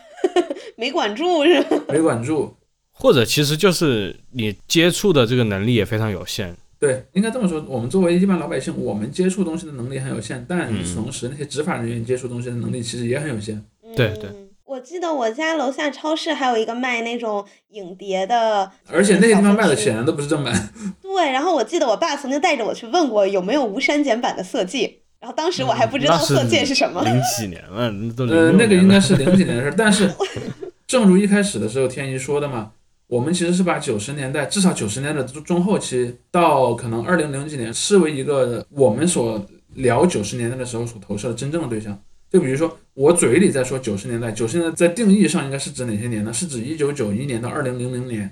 [0.77, 1.77] 没管住是吧？
[1.89, 2.55] 没管住。
[2.97, 6.55] 或者其实就是你接触的这个能力也非常有限。
[6.79, 13.63] 对，应该这么说，我们作为一般老百姓，我们接触东西的能力很有限，但与此嗯同时，那些执法人员接触东西的能力其实也很有限。
[13.95, 14.49] 对对嗯。
[14.65, 20.69] 我记得我家楼下超市还有一个卖那种影碟的，而且那些地方卖的显然都不是正版。
[21.01, 24.87] 对，然后我记得我爸曾经带着我去问过有没有无删减版的《色戒》，
[25.21, 27.03] 然后当时我还不知道《色戒》是什么。
[27.03, 30.11] 零几年了，那都呃，那个应该是零几年的事儿，但是
[30.87, 32.71] 正如一开始的时候天一说的嘛，
[33.15, 39.41] 我们其实是把九十年代至少九十年代的中中后期到可能二零零几年视为一个我们所
[39.75, 41.97] 聊九十年代的时候所投射的真正的对象。
[42.29, 46.33] 就比如说我嘴里在说九十年代，九十年代在定义上应该是指哪些年呢？
[46.33, 48.29] 是指一九九一年到二零零零年。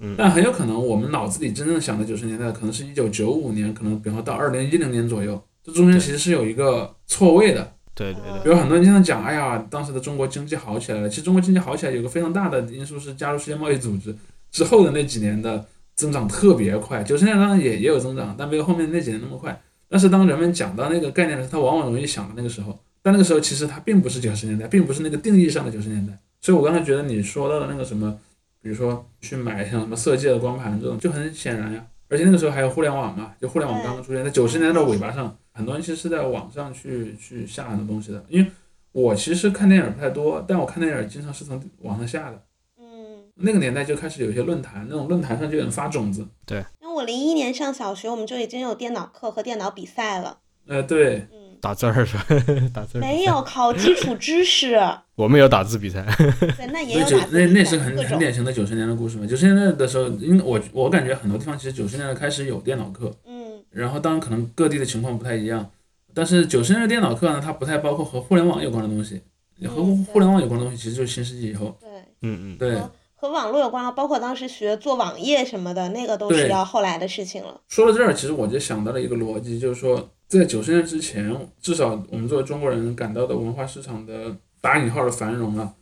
[0.00, 7.72] 嗯但很有可能我们脑子里真正想的九十年代，可能是一九九五年，可能比方说到二零一零年左右，这中间其实是有一个错位的。
[7.98, 11.08] 对对对，比如很多人经常讲，哎呀，当时的中国经济好起来了。
[11.08, 14.14] 其实中国经济好起来有个非常大的因素是加入世界贸易组织
[14.52, 17.02] 之后的那几年的增长特别快。
[17.02, 19.60] 九十年代当然也也有增长，但没有后面那几年那么快。
[19.88, 26.12] 但是当人们讲到那个概念的时候，他往往容易想到那个时候，但那个时候其实它并不是九十年代，并不是那个定义上的九十年代。
[26.40, 28.16] 所以我刚才觉得你说到的那个什么，
[28.62, 31.84] 比如说去买像什么色戒的光盘这种，就很显然呀。
[32.10, 38.24] 而且那个时候还有互联网嘛，就互联网刚刚出现，在九十年代的尾巴上，很多人其实是在网上去去下很多东西的。
[38.28, 38.48] 因为
[38.92, 42.40] 我其实看电影不太多，但我看电影经常是从网上下的。
[42.80, 46.24] 嗯，那个年代就开始有一些论坛，那种论坛上就有人发种子。
[46.46, 50.38] 对那我零一年上小学，我们就已经有电脑课和电脑比赛了。
[50.68, 52.26] 呃，对，嗯，打字儿是吧？
[52.72, 54.78] 打字没有考基础知识，
[55.16, 56.04] 我们有打字比赛，
[56.38, 59.26] 对，那也有打字那那是很很典型的九十年代的故事嘛。
[59.26, 63.37] 九十年代的时候，因为我我感觉很多地方其实九十年代开始有电脑课，嗯
[63.70, 65.70] 然后当然可能各地的情况不太一样，
[66.14, 69.20] 但是九十年代电脑课呢，它不太包括和互联网有关的东西，
[69.66, 71.76] 和嗯互联网有关的东西其实就是新世纪以后。
[71.80, 71.88] 对。
[72.20, 77.60] 嗯嗯，对，和和网络有关啊，包括当时学做网页什么的，那个都是要后来的事情了。
[77.68, 85.74] 说到这儿，其实我就想到了一个逻辑，就是说，在九十年之前，至少我们作为中国人感到的文化市场的打引号的繁荣啊，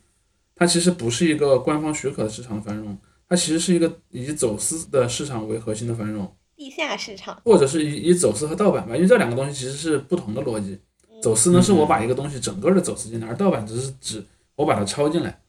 [0.55, 2.95] 它其实不是一个官方许可的市场繁荣，
[3.27, 10.77] 它其实是一个以走私的市场为核心的繁荣，地下市场，或者是以以走私和盗版吧，因为这两个东西其实是不同的逻辑。
[11.21, 14.23] 走私呢，是我把一个东西整个的走私进来，而盗版只是指
[14.55, 15.39] 我把它抄进来。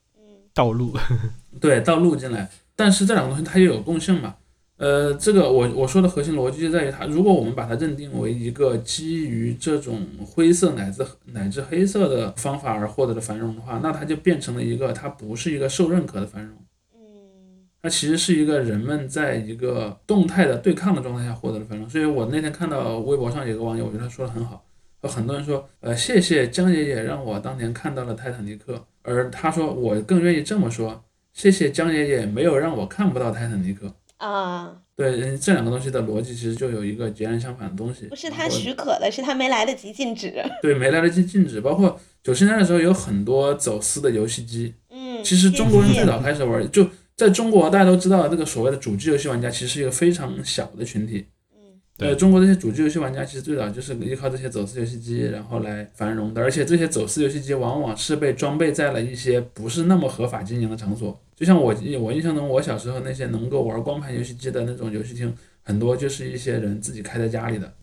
[0.52, 0.94] 道路，
[1.60, 2.50] 对，盗录进来。
[2.76, 4.36] 但是这两个东西它又有共性嘛？
[4.76, 16.54] 呃，这个我我说的核心逻辑就在于它，如果我们把它认定为一个基于这种灰色乃至乃至黑色的方法而获得的繁荣的话，那它就变成了一个它不是一个受认可的繁荣，
[17.88, 21.88] 嗯它其实是一个人们在一个动态的对抗的状态下获得的繁荣。
[21.88, 24.62] 所以我那天看到微博上有个网友，我觉得他说的很好，
[25.02, 33.90] 有很多人说，呃，谢谢江爷爷让我当年看到了泰坦尼克，而他说我更愿意这么说，谢谢江爷爷没有让我看不到泰坦尼克。
[34.18, 38.06] 啊，对，嗯这两个东西的逻辑其实就有一个截然相反的东西。
[38.08, 40.34] 不是他许可的，是他没来得及禁止。
[40.60, 44.74] 对没来得及禁止，包括九十年代的时候有很多走私的游戏机。
[44.90, 46.84] 嗯，其实中国人最早开始玩，就
[47.18, 51.26] 在中国大家都知道，这个所谓的主机游戏玩家其实是一个非常小的群体。
[51.52, 51.58] 嗯，
[51.96, 56.40] 对，中国这些主机游戏玩家其实最早就是依靠这些走私游戏机，然后来繁荣的。
[56.40, 61.20] 而且这些走私游戏机往往是被装备在了一些不是那么合法经营的场所。
[61.34, 67.74] 就像我我印象中，我小时候那些能够玩光盘游戏机的那种游戏厅，很多就是一些人自己开在家里的。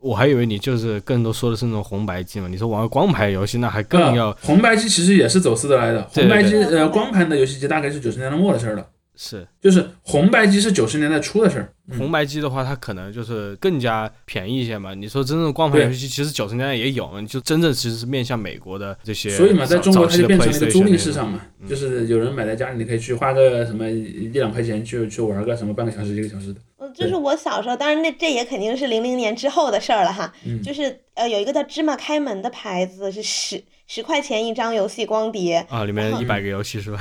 [0.00, 2.48] 嗯，我还以为你就是更多说的是那种红白机嘛。
[2.48, 6.02] 你说玩光盘游戏，那还更要、啊红白机其实也是走私的来的。
[6.12, 8.86] 红白机呃，光盘的游戏机大概是九十年代末的事儿了。
[9.20, 11.72] 是就是红白机是九十年代初的事儿。
[11.90, 14.94] 嗯红白机的话，它可能就是更加便宜一些嘛。
[14.94, 19.30] 你说真正光盘游戏机，其实九十年代也有，就真正其实是面向美国的这些。
[19.30, 26.60] 所以嘛，在中国它就变成了一个租赁市场嘛，嗯就是有人买在家里，你可以去花个什么一两块钱去去玩个什么半个小时一个小时的。
[26.76, 30.30] 嗯，就是我小时候，当然那这也肯定是零零年之后的事儿了哈。
[30.44, 37.00] 嗯就是呃，有一个叫芝麻开门的牌子，是十十块钱一张游戏光碟，啊，里面嗯一百个游戏是吧？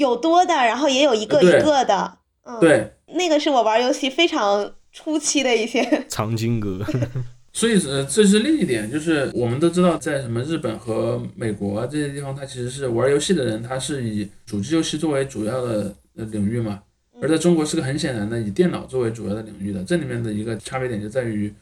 [0.00, 2.18] 有多的，然后也有一个一个的。
[2.44, 5.84] 嗯，，对，那个是我玩游戏非常初期的一些。
[6.08, 6.82] 藏经阁，
[7.52, 16.80] 所以呃，这是另一点，就是我们都知道，在什么日本和美国这些地方，它其实是玩游戏的人，他是以主机游戏作为主要的呃领域嘛，
[17.20, 19.84] 而在中国是个很显然的以电脑作为主要的领域的。
[19.84, 21.52] 这里面的一个差别点就在于，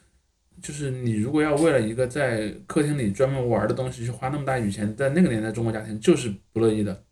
[0.62, 7.02] 就是你如果要为了一个在客厅里专门玩的东西去花那么大一笔钱，在那个年代中国家庭就是不乐意的。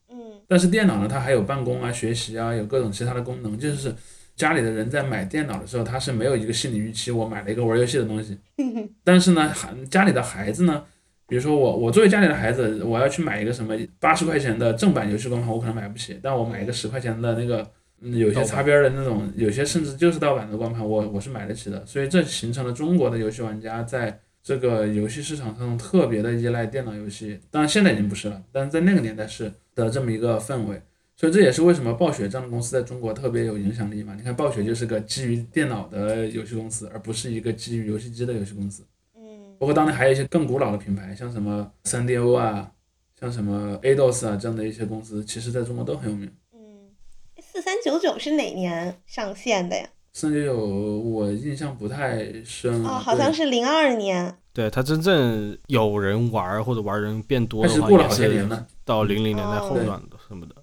[0.47, 3.59] 嗯但是电脑呢，它还有办公啊、学习啊，有各种其他的功能。
[3.59, 3.95] 就是
[4.37, 8.39] 家里的人在买电脑的时候，他是没有一个心理预期，我买了一个玩游戏的东西。
[9.03, 10.85] 但是呢，孩家里的孩子呢，
[11.27, 17.63] 比如说我，我作为家里的孩子，我要去买一个什么八十块钱的正版游戏光盘，我可能买不起，但我买一个十块钱的那个。
[18.03, 30.81] 嗯有些擦边儿的那种，有些甚至就是盗版的光盘，我我是买得起的，所以这形成了中国的游戏玩家在这个游戏市场上特别的依赖电脑游戏，当然现在已经不是了，但是在那个年代是的这么一个氛围，
[31.17, 34.15] 所以这也是为什么暴雪这样的公司在中国特别有影响力嘛。
[34.17, 38.85] 你看暴雪就是个基于电脑的游戏公司，而不是一个基于游戏机的游戏公司。
[39.17, 42.71] 嗯包括当年还有一些更古老的品牌，像什么三 DO 啊，
[43.19, 46.31] 像什么 ADOS 啊这样的一些公司，其实在中国都很有名。
[46.53, 46.95] 嗯，
[47.41, 49.89] 四三九九是哪年上线的呀？
[50.19, 54.35] 三九九我印象不太深哦，好像是零二年。
[54.51, 58.67] 对它真正有人玩儿或者玩人变多的话，但是过了也是好些年了。
[58.83, 60.55] 到零零年代哦后段的什么的。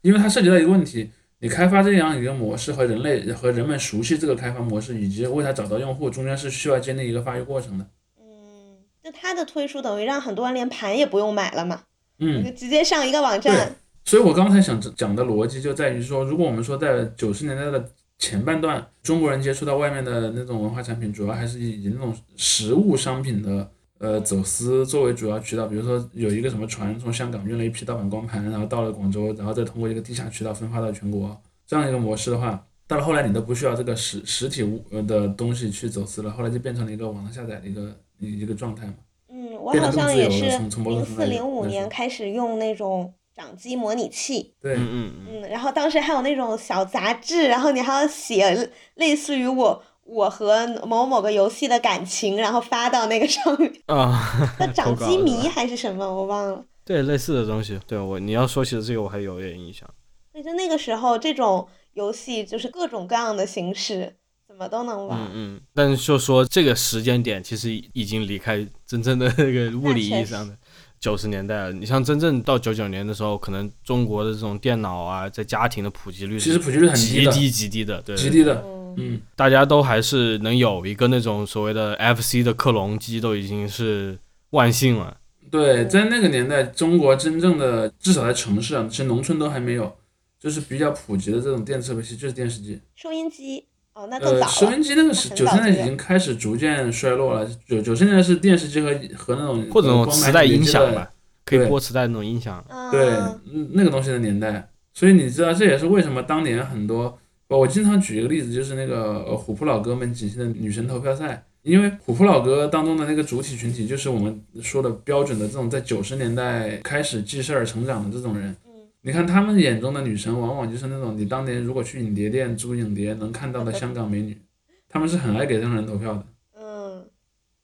[0.00, 7.86] 因为它涉及到一个问题，你开发这样一个模式和人类和人们熟悉这个开发模式，以及为它找到用户，中间是需要经历一个发育过程的。
[8.18, 11.82] 嗯，就它的推出等于让很多人连盘也不用买了嘛，
[12.18, 13.76] 嗯就，直接上一个网站。
[14.06, 25.66] 所以我刚才想讲的逻辑就在于说，如果我们说在九十年代的前半段，中国人接触到外面的那种文化产品，主要还是以以那种实物商品的呃走私作为主要渠道。
[25.66, 38.94] 比如说有一个什么船从香港运了一批盗版光盘，然后到了广州，然后再通过一个地下渠道分发到全国，这样一个模式的话，到了后来你都不需要这个实实体物呃的东西去走私了，后来就变成了一个网上下载的一个一一个状态嘛。
[39.30, 44.54] 嗯，我好像也是从从某种零四零五年开始用那种掌机模拟器。
[44.60, 53.72] 对，嗯嗯然后当时还有那种小杂志，然后你还要写类似于我我和某某个游戏的感情，然后发到那个上面。
[53.86, 56.64] 啊， 那掌机迷还是什么，我忘了。
[56.84, 59.88] 对类似的东西，对我你要说起的这个，我还有点印象。
[60.32, 64.16] 所以就那个时候，这种游戏就是各种各样的形式，
[64.48, 65.18] 怎么都能玩。
[65.20, 70.56] 嗯嗯，但是就说这个时间点，其实已经离开真正的那个物理意义上的
[71.02, 71.72] 九十年代了。
[71.72, 79.20] 你像真正到九九年的时候，可能中国的这种电脑啊，在家庭的普及率其实普及率很低，极低极低的，对，极低的，嗯嗯。
[79.34, 84.16] 大家都还是能有一个那种所谓的 FC 的克隆机，都已经是
[84.50, 85.18] 万幸了。
[85.50, 89.92] 对，在那个年代，中国真正的至少在城市啊，其实农村都还没有，
[90.38, 92.80] 就是比较普及的这种电子设备，其实就是电视机。
[92.94, 94.46] 收音机哦，那早了。
[94.48, 101.10] 收音机那个是很九十年代已经开始逐渐衰落了，九九十年代是电视机和和那种或者那种磁带音响吧，
[101.44, 102.64] 可以播磁带那种音响。
[102.90, 104.68] 对嗯，嗯那个东西的年代。
[104.94, 118.54] 所以你知道，这也是为什么当年很多，呃我经常举一个例子，就是那个呃虎扑老哥们举行的女神投票赛，因为虎扑老哥当中的那个主体群体，就是我们说的标准的这种在九十年代开始记事儿成长的这种人。
[119.02, 124.40] 嗯你看他们眼中的女神，往往就是那种你当年如果去影碟店租影碟能看到的香港美女，
[124.88, 126.26] 他们是很爱给这种人投票的。
[126.54, 127.10] 嗯，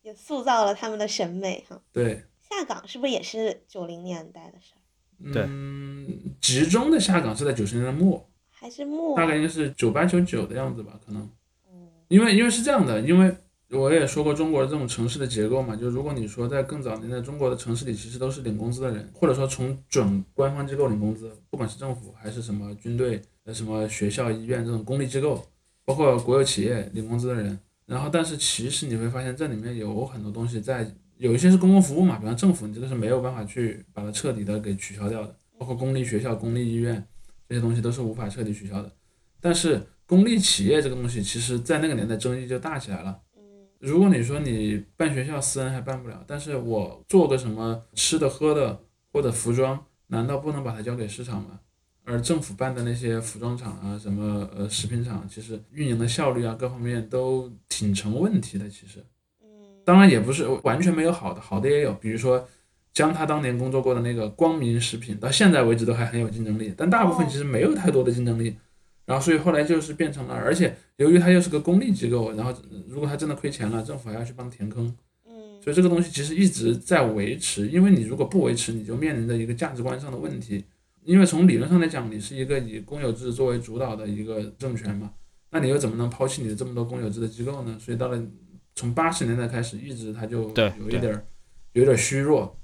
[0.02, 1.80] 也塑造了他们的审美哈。
[1.92, 5.32] 对，下岗是不是也是九零年代的事儿？
[5.32, 9.16] 对嗯，集中的下岗是在九十年代末，还是末？
[9.16, 11.22] 大概应该是九八九九的样子吧，可能。
[11.70, 13.32] 嗯因为因为是这样的，因为
[13.70, 25.46] 我也说过中国的这种城市的结构嘛，就如果你说在更早年代，中国的城市里其实都是领工资的人，或者说从准官方机构领工资，不管是政府还是什么军队、呃什么学校、医院这种公立机构，
[25.84, 37.06] 包括国有企业领工资的人，然后但是其实你会发现这里面有很多东西在，有一些是公共服务嘛，比方政府，你这个是没有办法去把它彻底的给取消掉的，包括公立学校、公立医院
[37.46, 38.90] 这些东西都是无法彻底取消的。
[39.42, 43.20] 但是公立企业这个东西，其实在那个年代争议就大起来了。
[43.78, 48.80] 如果你说你办学校，私人还办不了，但是我做个什么吃的喝的
[49.12, 51.60] 或者服装，难道不能把它交给市场吗？
[52.04, 58.68] 而政府办的那些服装厂啊，什么呃食品厂，其实运营的效率啊，各方面都挺成问题的。
[58.68, 59.04] 其实，
[59.84, 62.48] 当然也不是完全没有好的，好的也有，比如说
[62.92, 68.56] 江他当年工作过的那个光明食品，到现在为止都还很有竞争力，但大部分其实没有太多的竞争力。
[69.08, 72.54] 然后，所以后来就是变成了，而且由于它又是个公立机构，然后
[72.86, 74.94] 如果它真的亏钱了，政府还要去帮填坑，
[75.26, 80.62] 嗯，所以这个东西其实一直在维持，因为你如果不维持，你就面临着一个价值观上的问题，
[81.04, 85.10] 因为从理论上来讲，你是一个以公有制作为主导的一个政权嘛，
[85.50, 87.78] 那你又怎么能抛弃你的这么多公有制的机构呢？
[87.80, 88.22] 所以到了
[88.74, 91.24] 从八十年代开始，一直它就有一点儿
[91.72, 92.54] 有点虚弱，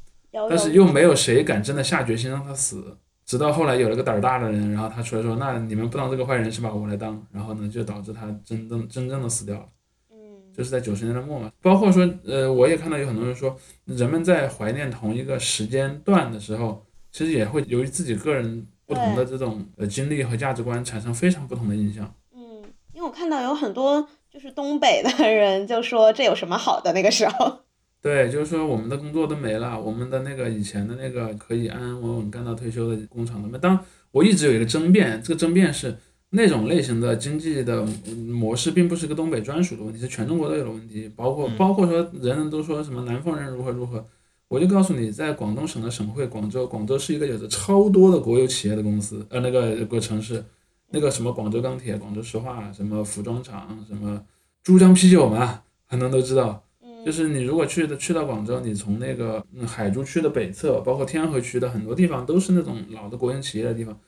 [0.51, 2.99] 但是又没有谁敢真的下决心让它死。
[3.27, 6.73] 直到后来有了个胆儿大的人，然后他出来说：“那你们不当这个坏人是吧？
[6.73, 9.67] 我来当。”然后呢，就导致他真正真正的死掉了。
[10.11, 10.17] 嗯，
[10.53, 11.51] 就是在九十年代末嘛。
[11.63, 13.57] 包括说，呃，我也看到有很多人说，
[13.87, 22.15] 人们在怀念同一个时间段的时候，其实也会由于自己个人不同的这种呃经历和价值观，产生非常不同的印象。
[22.35, 22.63] 嗯，
[22.93, 27.64] 因为我看到有很多就是东北的人就说这有什么好的那个时候。
[28.05, 33.57] 对，就是说我们的工作都没了，我们的那个以前的那个可以安安稳稳干到退休的工厂都没。
[33.57, 35.97] 当我一直有一个争辩，这个争辩是
[36.29, 37.83] 那种类型的经济的
[38.29, 41.11] 模式，并不是个东北专属的问题，是全中国都有的问题。
[41.17, 44.05] 包括包括说人人都说什么南方人如何如何，
[44.49, 50.45] 我就告诉你，在广东省的省会广州，广州是一个有着超多的国有企业的公司，呃，那个个城市，
[50.91, 54.23] 那个什么广州钢铁、广州石化，什么服装厂，什么
[54.63, 56.61] 珠江啤酒嘛，很多人都知道。
[57.05, 63.99] 就是你如果去的去到广州，你从那个海珠区的北侧，包括天河区的很多地方，都是那种老的国营企业的地方，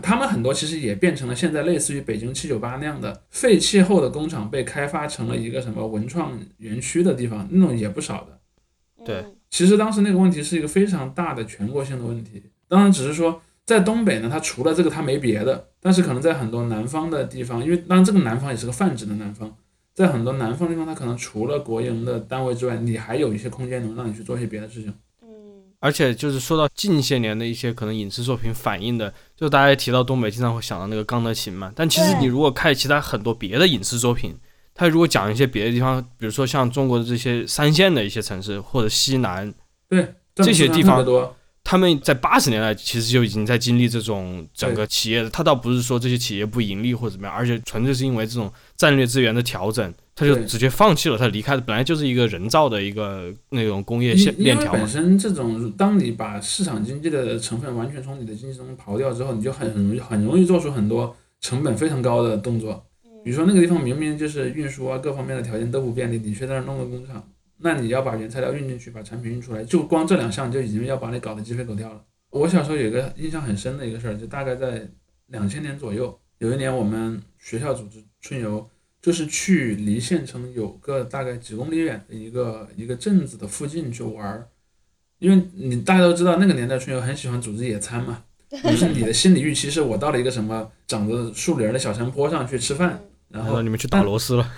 [0.00, 9.04] 他们很多其实也变成了现在类似于北京七九八那样的废弃后的工厂，被开发成了一个什么文创园区的地方，那种也不少的。
[9.04, 19.54] 对，其实当时那个问题是一个非常大的全国性的问题，当然只是说在东北呢，它除了这个它没别的，但是可能在很多南方的地方，因为当然这个南方也是个泛指的南方。
[19.96, 24.92] 在很多南方地方，它可能除了国营的单位之外，你还有一些空间能让你去做一些别的事情。
[25.22, 25.28] 嗯，
[25.80, 31.72] 而且就是说到近些年的一些可能影视作品反映的，就大家提到东北，经常会想到那个《钢的琴》嘛。
[31.74, 34.36] 但其实你如果看其他很多别的影视作品，
[34.74, 39.54] 它如果讲一些别的地方，比如说像中国的这些三线的一些城市或者西南，
[39.88, 41.02] 对这些地方。
[41.68, 54.72] 他们在八十年代其实就已经在经历这种整个企业，他倒不是说这些企业不盈利或者怎么样，而且纯粹是因为这种战略资源的调整，他就直接放弃了，他离开的本来就是一个人造的一个那种工业线链条。
[54.74, 62.86] 本身这种，当你把市场经济的成分完全从你的经济中刨掉之后，你就很容易很容易做出很多成本非常高的动作。
[63.24, 67.24] 比如说那个地方明明就是运输啊各方面的条件都不便利，你却在那弄个工厂。
[67.58, 72.04] 那你要把原材料运进去，把产品运出来，就光这两项就已经要把你搞得鸡飞狗跳了。
[72.30, 74.86] 我小时候有一个印象很深的一个事儿，就大概在
[75.28, 78.68] 两千年左右，有一年我们学校组织春游，
[79.00, 84.48] 就是去离县城有个大概几公里远的一个一个镇子的附近去玩儿，
[85.18, 93.00] 因为你大家都知道那个年代春游很喜欢组织野餐嘛， 就是你的心理预期是我到了一个什么长着树林的小山坡上去吃饭。
[93.28, 94.50] 然后你们去打螺丝了？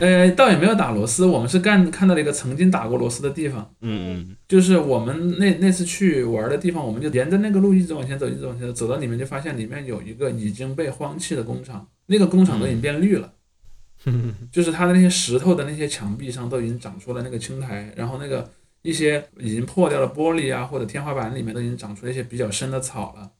[0.00, 3.68] 呃，倒也没有打螺丝，我们是干看到了一个曾经打过螺丝的地方。
[3.80, 13.32] 嗯嗯，就是我们那那次去玩的地方，我们就沿着那个路一直往前走，一直往前走，走到里面就发现里面有一个已经被荒弃的工厂，那个工厂都已经变绿了。
[14.50, 18.50] 就是它的那些石头的那些墙壁上都已经长出了那个青苔，然后那个
[18.82, 23.30] 一些已经破掉的玻璃啊或者天花板里面都已经长出了一些比较深的草了。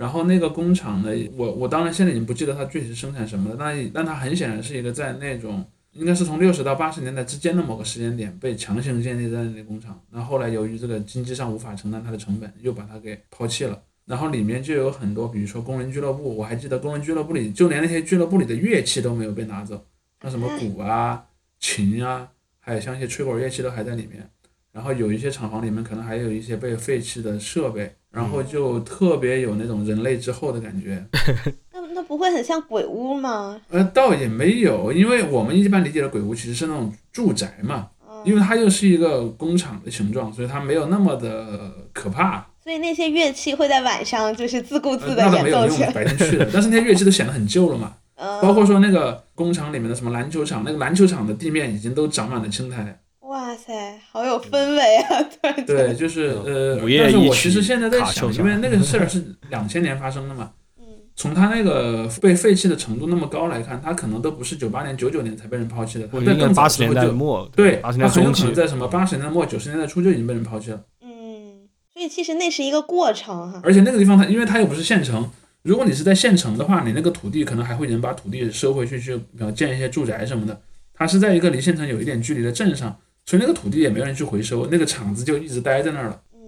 [0.00, 13.78] 然后那个工厂呢，我我当然现在已经不记得它具体是生产什么的，但但它很显然是一个在那种应该是从六十到八十年代之间的某个时间点被强行建立在那工厂，然后后来由于这个经济上无法承担它的成本，又把它给抛弃了。
[14.06, 19.84] 然后里面就有很多，比如说工人俱乐部，我还记得工人俱乐部里就连那些俱乐部里的乐器都没有被拿走，
[20.22, 21.26] 像什么鼓啊、
[21.58, 22.26] 琴啊，
[22.58, 24.30] 还有像一些吹管乐器都还在里面。
[24.72, 27.94] 然后有一些厂房里面可能还有一些被废弃的设备。
[28.12, 31.00] 然后就特别有那种人类之后的感觉，
[31.72, 33.60] 那那不会很像鬼屋吗？
[33.70, 37.86] 呃，倒也没有，因为我们一般理解的鬼屋其实是那种住宅嘛，
[38.24, 42.44] 因为它又是一个工厂的形状，所以它没有那么的可怕。
[42.60, 45.44] 所以那些乐器会在晚上就是自顾自的演奏起来。
[45.44, 47.94] 那倒没有，因为我们白天去的，但是那些乐器都显得很旧了嘛。
[48.16, 52.99] 嗯，包括说那个工厂里面的什么篮球场，那个篮球场的地面已经都长满了青苔。
[53.30, 55.22] 哇塞，好有氛围啊！
[55.40, 60.50] 对对，就是呃，但是我其实现在在想，因为那个事儿是两千年发生的嘛，
[60.80, 70.82] 嗯从它那个被废弃的程度那么高来看，它可能都不是九八年、九九年才被人抛弃的，它我应该在更八十年代末，对，它很有可能在什么八十年代末、九十年代初就已经被人抛弃了。
[71.00, 73.60] 嗯，所以其实那是一个过程哈。
[73.62, 75.30] 而且那个地方它，因为它又不是县城，
[75.62, 80.60] 如果你是在县城的话，你那个土地可能还会有人把土地收回去，去呃建一些住宅什么的。
[80.92, 82.94] 它是在一个离县城有一点距离的镇上，
[83.30, 86.20] 所以那个土地也没有人去回收，那个厂子就一直待在那儿了。
[86.34, 86.40] 嗯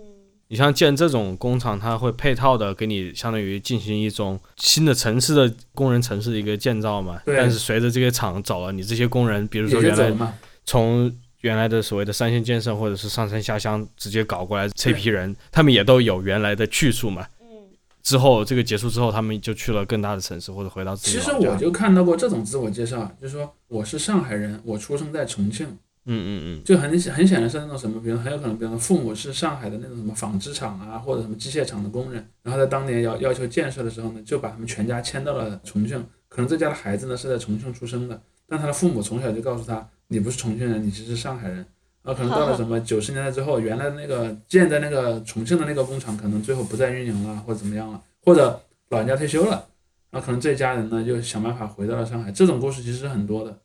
[0.48, 7.20] 你像建这种工厂，它会配套的给你相当于进行一种新的城市的工人城市的一个建造嘛。
[7.24, 10.34] 对但是随着这个厂走了，你这些工人，比如说原来。
[10.64, 11.10] 从
[11.42, 17.24] 原来的所谓的三线建设或者是上山下乡直接搞过来这批人，他们也都有原来的去处嘛。
[17.40, 17.46] 嗯
[18.02, 36.04] 之后这个结束之后，他们就去了更大的城市或者回到自己其实我就看到过这种自我介绍，就是说我是上海人，我出生在重庆，嗯嗯嗯就很很显然是那种什么，比如很有可能，比如说父母是上海的那种什么纺织厂啊，或者什么机械厂的工人，然后在当年要要求建设的时候呢，就把他们全家迁到了重庆。
[36.28, 41.64] 可能这家的孩子呢是在重庆出生的，但他的父母从小就告诉他，你不是重庆人，你其实是上海人。
[42.02, 49.64] 然后可能到了什么九十年代之后，原来那个建在那个重庆的那个工厂，可能最后不再运营了，或者怎么样了，或者老人家退休了，
[50.10, 52.32] 然后可能这家人呢就想办法回到了上海。
[52.32, 53.56] 这种故事其实很多的。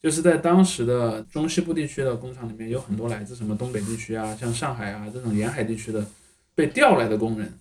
[0.00, 6.04] 嗯就是在当时的中西部地区的工厂里面，有很多来自什么东北地区啊，像上海啊这种沿海地区的
[6.54, 7.52] 被调来的工人，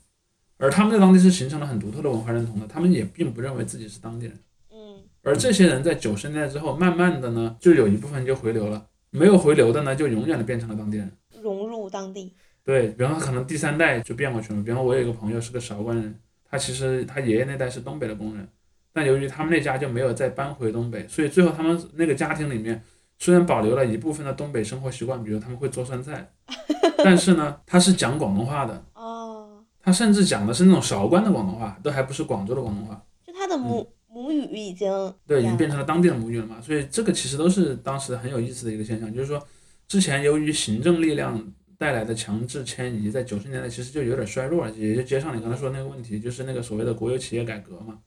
[0.57, 4.39] 而他们在当地是形成了很独特的文化认同的，他们也并不认为自己是当地人。
[4.71, 11.11] 嗯而这些人在九十年代之后，慢慢的呢，就有一部分就回流了，没有回流的呢，就永远的变成了当地人。
[11.41, 12.33] 融入当地。
[12.63, 14.63] 对，比方说可能第三代就变过去了。
[14.63, 16.17] 比方说我有一个朋友是个韶关人，
[16.49, 18.47] 他其实他爷爷那代是东北的工人，
[18.91, 22.81] 但由于他们那家就没有再搬回东北，所以最后他们那个家庭里面
[23.17, 26.31] 虽然保留了一部分的东北生活习惯，比如他们会做酸菜，
[27.03, 33.03] 但是呢，他是讲广东话的，哦，他甚至讲的是那种韶关的广东话，都还不是广州的广东话。
[33.25, 35.83] 就他的母、母语已经嗯对，已经变成了。
[35.83, 39.41] 了当地的母语了嘛，所以这个其实都是当时很有意思的一个现象，就是说，
[39.87, 41.41] 之前由于行政力量
[41.77, 47.99] 带来的强制迁移，在九十年代其实就有点衰弱了，也就接上你刚才说的那个问题，就是那个所谓的国有企业改革嘛。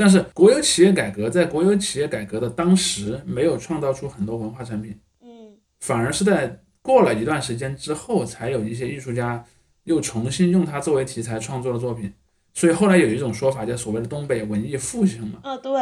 [0.00, 9.44] 但是国有企业改革在国有企业改革的当时没有创造出很多文化产品，嗯反而是在过了一段时间之后，才有一些艺术家
[9.82, 12.12] 又重新用它作为题材创作了作品。
[12.54, 15.72] 所以后来有一种说法叫所谓的东北文艺复兴嘛，啊对，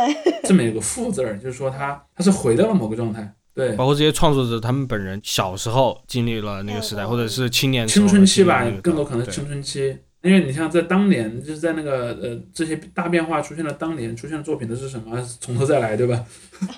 [0.45, 9.99] 这么有个“复”字儿，就是说它它是回到了某个状态，对，包括这些创作者他们本人小时候经历了那个时代，嗯或者是青年青春期吧更多可能是青春期。
[10.27, 15.23] 因为你像在当年，就是在那个呃这些大变化出现了当年出现的作品都是什么？
[15.41, 16.27] 从头再来，对吧？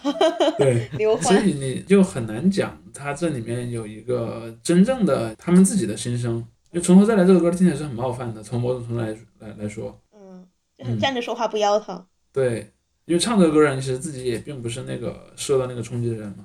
[0.58, 0.90] 对。
[1.22, 6.44] 所以你就很难讲他这里面有一个真正的他们自己的心声。
[6.70, 10.46] 因为从头再来这个歌听起来是很冒犯的，从某种程度来来来说，嗯，
[10.76, 12.04] 就是站着说话不腰疼。
[12.30, 12.70] 对，
[13.06, 16.44] 因为唱这个歌的人其实自己也并不是那个受到那个冲击的人嘛。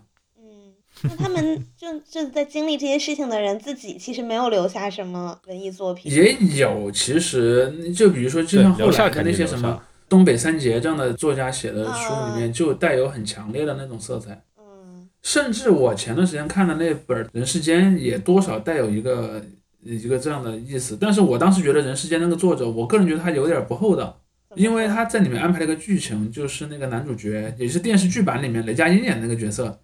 [1.03, 6.11] 嗯，那他们 就就在经历这些事情的人，自己其实没有留下什么文艺作品。
[6.11, 9.81] 也有，其实就比如说，就像后来的那些什么。
[10.09, 14.43] 东北三杰这样的作家写的书里啊面，就带有很强烈的那种色彩。
[14.59, 19.41] 嗯甚至我前段时间看的那本《人世间》，也多少带有一个
[19.81, 20.97] 一个这样的意思。
[20.99, 24.21] 但是我当时觉得《人世间》那个作者，我个人觉得他有点不厚道，
[24.55, 29.79] 因为他在里面安排了一个剧情，就是那个男主角，也是电视剧版里面雷佳音演的那个角色，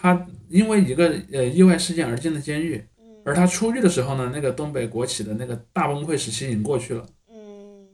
[0.00, 2.82] 他因为一个呃意外事件而进了监狱。
[2.98, 3.04] 嗯。
[3.24, 7.36] 而他出狱的时候呢，那个东北国企的那个大崩溃时期已经过去了，嗯。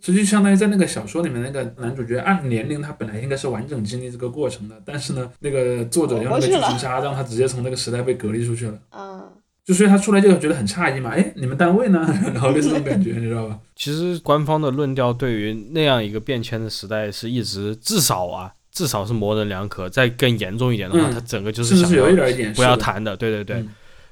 [0.01, 9.25] 所以就相当于在那个小说里面，那个男主角按年龄他本来应该是完整经历这个过程的，但是呢，那个作者用那个剧情杀让他直接从那个时代被隔离出去了，啊
[9.65, 12.07] 就所以他出来就觉得很诧异嘛，哎，你们单位呢？
[12.35, 13.59] 然后就这种感觉，你知道吧？
[13.75, 19.89] 其实官方的论调对于那样一个变迁的时代是一直至少啊，至少是模棱两可。
[19.89, 21.89] 再更严重一点的话，嗯它整个就是想
[22.55, 23.57] 不要谈的，对对对。
[23.57, 23.71] 嗯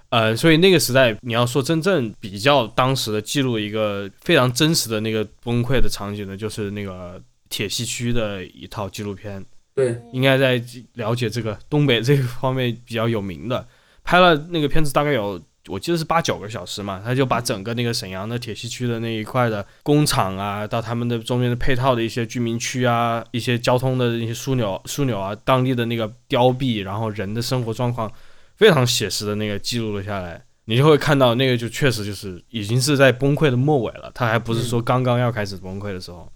[0.09, 9.45] 呃，所以那个时代，你要说真正比较当时的记录一个非常真实的那个崩溃的场景呢，就是那个铁西区的一套纪录片，
[9.75, 10.63] 对，应该在
[10.95, 13.67] 了解这个东北这个方面比较有名的，
[14.05, 15.41] 拍了那个片子大概有。
[15.69, 28.11] 我记得是八九个小时嘛，他就把整个那个沈阳的铁西区的那一块的工厂啊，到他们的周边的配套的一些居民区啊，一些交通的一些枢纽枢纽啊，当地的那个凋敝，然后人的生活状况，
[28.57, 30.43] 非常写实的那个记录了下来。
[30.65, 36.31] 你就会看到那个就确实就是已经是在崩溃的末尾了，他还不是说刚刚要开始崩溃的时候。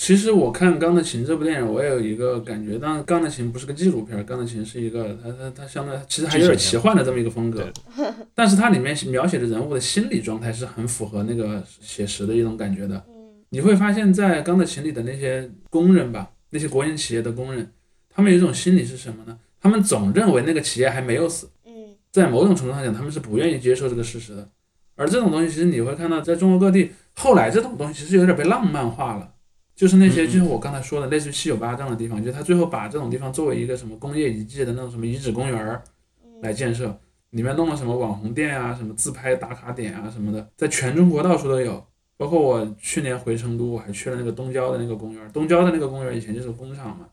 [0.00, 7.70] 其实我看《钢的琴》这部电影，我也有一个感觉，当然《钢的琴》不是个纪录片，《钢的琴》是一个它它它相当于其实还有点奇幻的这么一个风格，
[8.34, 13.04] 但是它里面描写的人物的心理状态是很符合那个写实的一种感觉的。
[13.50, 17.70] 你会发现在《钢的琴》里的那些工人吧，那些国营企业的工人，
[18.08, 19.38] 他们有一种心理是什么呢？
[19.60, 21.50] 他们总认为那个企业还没有死。
[22.10, 24.48] 在某种程度上讲，他们是不愿意接受这个事实的。
[24.96, 29.34] 而这种东西，其实你会看到，在中国各地，后来这种东西其实有点被浪漫化了。
[29.80, 35.82] 就是那些，就是我刚才说的，类似于七九八这样的地方，就是他最后把这种地方作为一个什么工业遗迹的那种什么遗址公园儿
[36.42, 37.00] 来建设，
[37.30, 41.82] 里面弄了什么网红店啊，什么自拍打卡点啊什么的，在全中国到处都有。
[42.18, 45.32] 包括我去年回成都，我还去了那个东郊的那个公园。
[45.32, 47.08] 东郊的那个公园以前就是工厂嘛，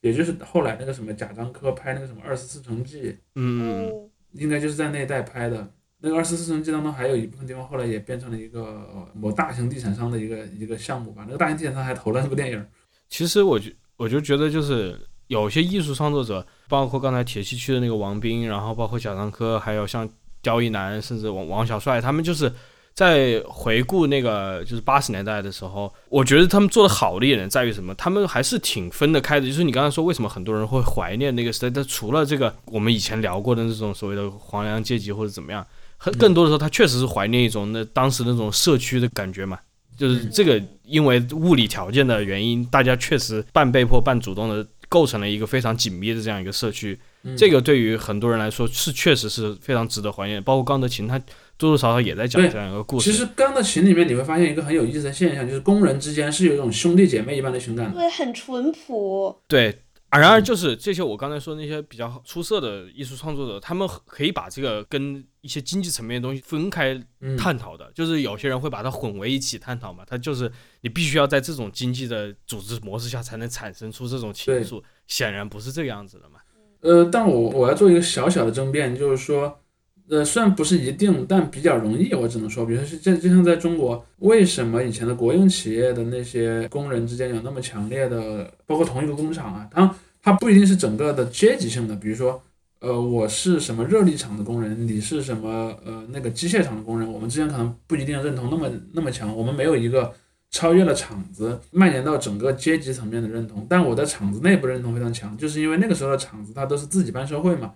[0.00, 3.88] 也就是后来那个什么贾樟柯拍那个什么二十四城记，嗯，
[4.32, 5.72] 应该就是在那一带拍的。
[6.00, 11.24] 那个二十四城记当中还有一部分地方后来也变成了一个某大型地产商的一个一个项目吧。
[11.26, 12.64] 那个大型地产商还投了那部电影。
[13.08, 14.96] 其实我就我就觉得就是
[15.26, 20.08] 有些艺术创作者，包括刚才铁西区的那个王斌，然后包括贾樟柯，还有像
[20.40, 22.52] 刁亦男，甚至王王小帅，他们就是
[22.94, 27.92] 在回顾那个就是八十年代的时候，我觉得他们做的好的一点在于什么？
[27.96, 29.46] 他们还是挺分得开的。
[29.48, 31.68] 就是你刚才说为什么很多人会怀念那个时代？
[31.68, 35.66] 但除了这个我们以前聊过的那种所谓的黄梁阶级或者怎么样。
[35.98, 39.58] 很更多的时候，他确实是怀念一种那当时那种社区的感觉嘛，
[39.96, 46.98] 就是这个因为物理条件的原因，大家确实半被迫半主动的构成了一个非常紧密的这样一个社区。
[47.36, 50.42] 这个对于很多人来说是确实是非常值得怀念。
[50.42, 51.18] 包括钢的琴，他
[51.58, 53.10] 多多少少也在讲这样一个故事。
[53.10, 58.00] 其实钢的琴里面你会发现一个很有意思的现象，就是工人之间是有一种兄弟姐妹一般的情感的。
[58.00, 59.36] 对，很淳朴。
[59.48, 59.80] 对。
[60.10, 66.98] 啊，然而就是这些我刚才说那些比较出色的艺术创作者，他们可以把这个跟一些经济层面的东西分开
[67.36, 70.04] 探讨的，就是有些人会把它混为一起探讨嘛。
[70.06, 70.50] 他就是
[70.80, 76.40] 你必须要在这种经济的组织模式下才能产生出这种情愫，显然不是这个样子的嘛。
[76.80, 79.60] 呃，但我我要做一个小小的争辩，就是说，
[80.08, 89.94] 呃，虽然不是一定，但比较容易，我只能说，比如说是这就像在中国，为什么以前的国营企业的那些工人之间有那么强烈的，包括同一个工厂啊，它。
[90.20, 92.42] 它不一定是整个的阶级性的，比如说，
[92.80, 100.12] 呃，我是什么热力厂的工人，你是什么呃那个机械厂的工人，我们之间可能不一定认同那么那么强，我们没有一个
[100.50, 107.72] 超越了厂子蔓延到整个阶级层面的认同，但我的厂子内部认同非常强，就是因为那个时候的厂子它都是自己办社会嘛，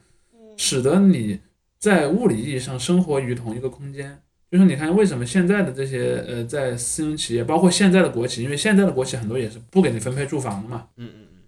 [0.57, 1.39] 使得你
[1.83, 4.16] 在物理意义上生活于同一个空间。
[4.49, 11.39] 就是你看为什么现在的这些呃在私营企业，包括现在的国企，因为现在的国企很多也是不给你分配住房的嘛，嗯嗯嗯。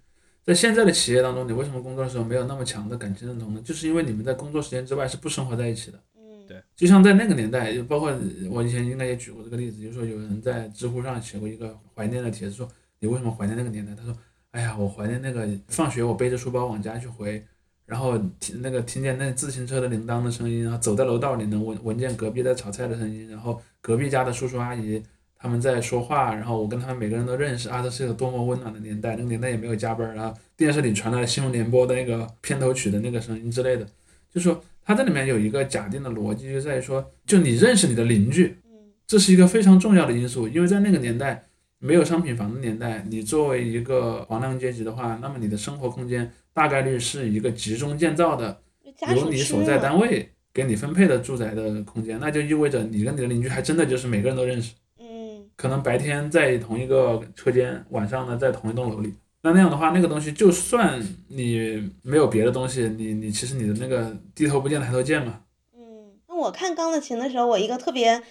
[0.43, 3.61] 在现在的企业当中，你为什么工作的时候没有那么强的感情认同呢？
[3.63, 5.99] 就是因为你们在工作时间之外是不生活在一起的。
[6.17, 6.61] 嗯，对。
[6.75, 8.13] 就像在那个年代，包括
[8.51, 12.67] 我以前应该也举过这个例子，就是说有人在知乎上写过一个怀念的帖子，说
[12.99, 13.93] 你为什么怀念那个年代？
[13.95, 14.13] 他说，
[14.51, 17.45] 哎呀，我怀念那个放学我背着书包往家去回，
[17.85, 25.01] 然后听那个听见那自行车的铃铛的声音，然后走在楼道里能闻闻见隔壁在炒菜的声音，然后隔壁家的叔叔阿姨。
[25.37, 29.11] 他们在说话，然后我跟他们每个人都认识啊，这是一个多么温暖的年代。
[29.11, 33.85] 那个年代也没有加班，然后电视里传来新闻联播的那个片头曲的那个声音之类的。
[34.33, 38.57] 就说它这里面有一个假定的逻辑，就在于说，就你认识你的邻居，
[39.05, 40.47] 这是一个非常重要的因素。
[40.47, 41.43] 因为在那个年代
[41.77, 48.61] 没有商品房的年代，你作为一个黄梁阶级的话，那么你的生活空间大概率是一个集中建造的，
[49.13, 54.73] 由你所在单位给你分配的住宅的空间，那就意味着你跟你的邻居还真的就是每个人都认识。
[54.97, 59.13] 嗯可能白天在同一个车间，晚上呢在同一栋楼里。
[59.41, 65.41] 那那样的话，那个东西就算你没有别的东西，你你其实你的那个低头不见抬头见嘛。
[65.73, 68.21] 嗯，那我看钢的琴的时候，我一个特别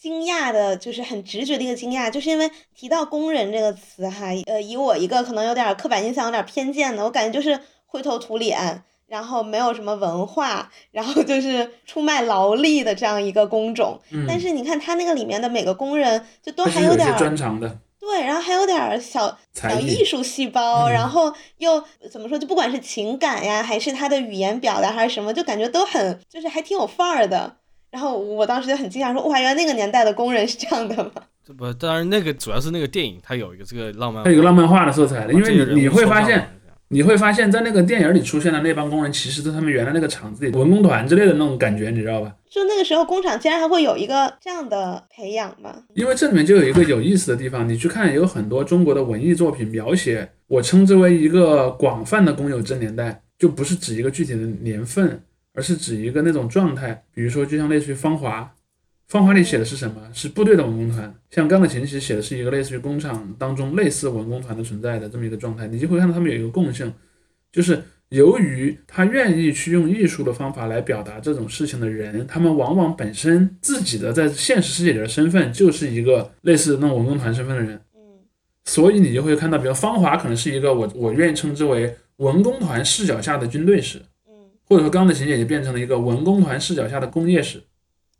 [0.00, 8.82] 惊讶的，就是很直觉的一个惊讶，就是因为提到工人这个词哈，呃，以我一个可能有点刻板印象、有点偏见的，我感觉就是灰头土脸。
[9.10, 14.00] 然后没有什么文化，然后就是出卖劳力的这样一个工种。
[14.10, 14.24] 嗯。
[14.28, 17.76] 但是你看他那个里面的每个工人，就都还有点专长的。
[17.98, 22.38] 对，然后还有点小小艺术细胞，然后又怎么说？
[22.38, 27.56] 就不管是情感呀，还是他的语言表达，还是什么，就感觉都很就是还挺有范儿的。
[27.90, 31.10] 然后我当时就很惊讶，说哇，原来那个年代的工人是这样的吗？
[31.46, 36.56] 这 不，当然那个主要是那个电影，它有一个这个浪漫，它有个浪漫化的色彩的，因为你你会发现。
[36.92, 42.34] 你会发现在那个电影里出现的那帮工人，其实是他们原来那个厂子里文工团之类的那种感觉，你知道吧？
[42.50, 45.72] 就那个时候工厂竟然还会有一个这样的培养吗？
[45.94, 55.22] 因为这里面就有一个有意思的地方，你去看有很多中国的文艺作品描写，我称之为一个广泛的公有制年代，就不是指一个具体的年份，
[55.54, 57.04] 而是指一个那种状态。
[57.14, 58.40] 比如说，就像类似于《芳华》，
[59.08, 60.00] 《芳华里写的是什么？
[60.12, 61.14] 是部队的文工团。
[61.30, 65.66] 像钢的琴其实写的是一个类似于工厂当中类似文工团的存在的这么一个状态。
[65.66, 66.92] 你就会看到他们有一个共性，
[67.50, 77.74] 就是由于他愿意去用艺术的方法来表达这种事情的人，他们往往本身自己的在现实世界里的身份就是一个类似那种文工团身份的人。
[77.74, 78.00] 嗯
[78.66, 84.02] 所以你就会看到，比如芳华可能是一个我我愿意称之为文工团视角下的军队史，嗯
[84.70, 87.60] 或者说刚的琴也就变成了一个文工团视角下的工业史。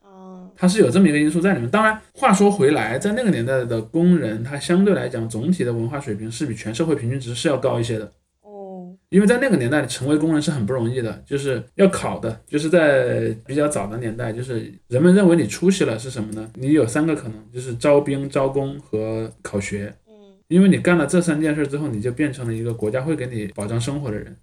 [0.03, 1.70] 哦它是有这么一个因素在里面。
[1.70, 8.12] 当然，话说回来，在那个年代的工人，他相对来讲总体的文化水平是比全社会平均值是要高一些的。
[8.42, 16.51] 哦因为在那个年代成为工人是很不容易的，就是要考的，就是在比较早的年代，就是人们认为你出息了是什么呢？
[16.55, 19.94] 你有三个可能，就是招兵、招工和考学。
[20.09, 20.14] 嗯
[20.48, 24.36] 因为你干了这三件事之后，你就变成了一个国家会给你保障生活的人。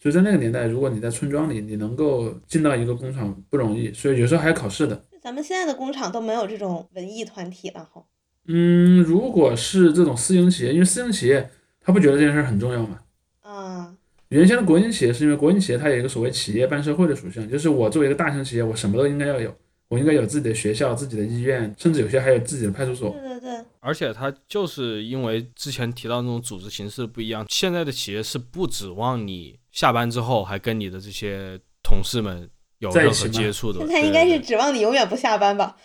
[0.00, 5.04] 所以在那个年代，如果你在村庄里，你能够进到一个工厂不容易，所以有时候还要考试的。
[5.20, 8.04] 咱们现在的工厂都没有这种文艺团体了哈。
[8.46, 13.00] 嗯，如果是这种私营企业，因为私营企业他不觉得这件事儿很重要嘛。
[13.42, 13.96] 啊
[14.28, 19.54] 原先的国营企业是因为国营企业它有一个所谓企业办社会的属性，就是我作为一个大型企业，我什么都应该要有，
[19.86, 23.10] 我应该有自己的学校、自己的医院，甚至有些还有自己的派出所。
[23.10, 32.48] 对对对，而且它就是因为之前提到那种组织形式不一样，现在的企业是不指望你下班之后还跟你的这些同事们
[32.78, 33.80] 有任何接触的。
[33.80, 35.76] 现在应该是指望你永远不下班吧？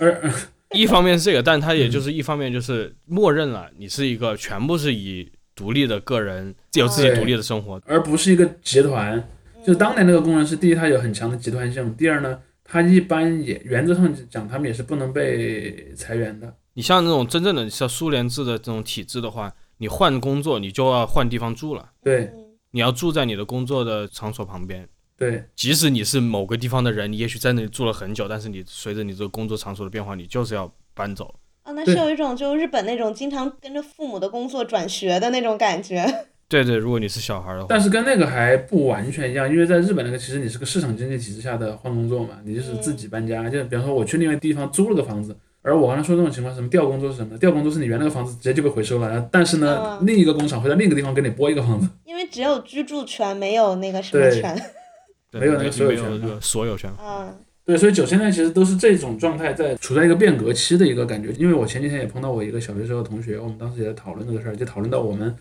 [0.00, 0.32] 而
[0.72, 7.78] 一方面是这个，但它嗯也就是一方面就是默认了你是一个全部是以独立的个人有自己独立的生活。
[7.84, 9.22] 而不是一个集团。
[9.62, 16.50] 就嗯当年那个工人是第一，他有很强的集团性；第二呢，他一般也原则上讲，他们也是不能被裁员的。
[16.72, 22.43] 你像那种真正的像苏联制的这种体制的话，你换工作你就要换地方住了，对嗯
[22.74, 24.86] 你要住在你的工作的场所旁边。
[25.16, 31.32] 对即使你是某个地方的人，你也许在那里住了很久，但是你随着你这个工作场所的变化，你就是要搬走。
[31.62, 36.04] 啊，那是有一种就日本那种经常跟着父母的工作转学的那种感觉。
[36.48, 47.38] 对对，如果你是小孩的话，但是跟那个还不完全一样，因为在日本那个其实你是个市场经济体制下的换工作嘛，你就是自己搬家，就比方说我去另外地方租了个房子，而我刚才说这种情况，什么调工作是什么？
[47.38, 54.54] 调工作是你原来的房子直接就被回收了，然后但是呢，嗯另一个工厂会在另一个地方给你拨一个房子，因为只有居住权，没有那个什么权。
[55.32, 56.88] 对没有那个所有权没有这个所有权。
[57.02, 57.34] 嗯，
[57.64, 61.32] 对，所以九十年代其实都是这种状态，在处在一个变革期的一个感觉。
[61.32, 65.34] 因为我前几天也碰到我一个小学时候的同学，我们当时也在讨论这个事儿，就讨论到我们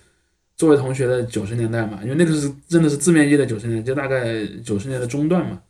[0.55, 5.61] 作为同学的九十年代嘛，因为那个是真的是字面意义的九十年代，就大概九十年的中段嘛。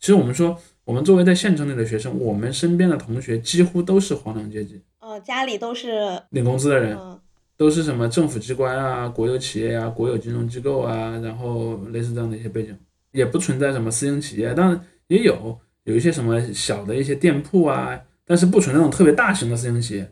[0.00, 7.20] 其实我们说，我们作为在县城里的学生，我们身边的同学几乎都是黄梁阶级，哦，家里都是，领工资的人，嗯
[7.58, 12.74] 都是什么政府机关啊、国有企业啊、国有金融机构啊，然后类似这样的一些背景，
[13.12, 20.10] 也不存在什么私营企业，当然也有有一些什么小的一些店铺啊，但是不存在那种特别大型的私营企业。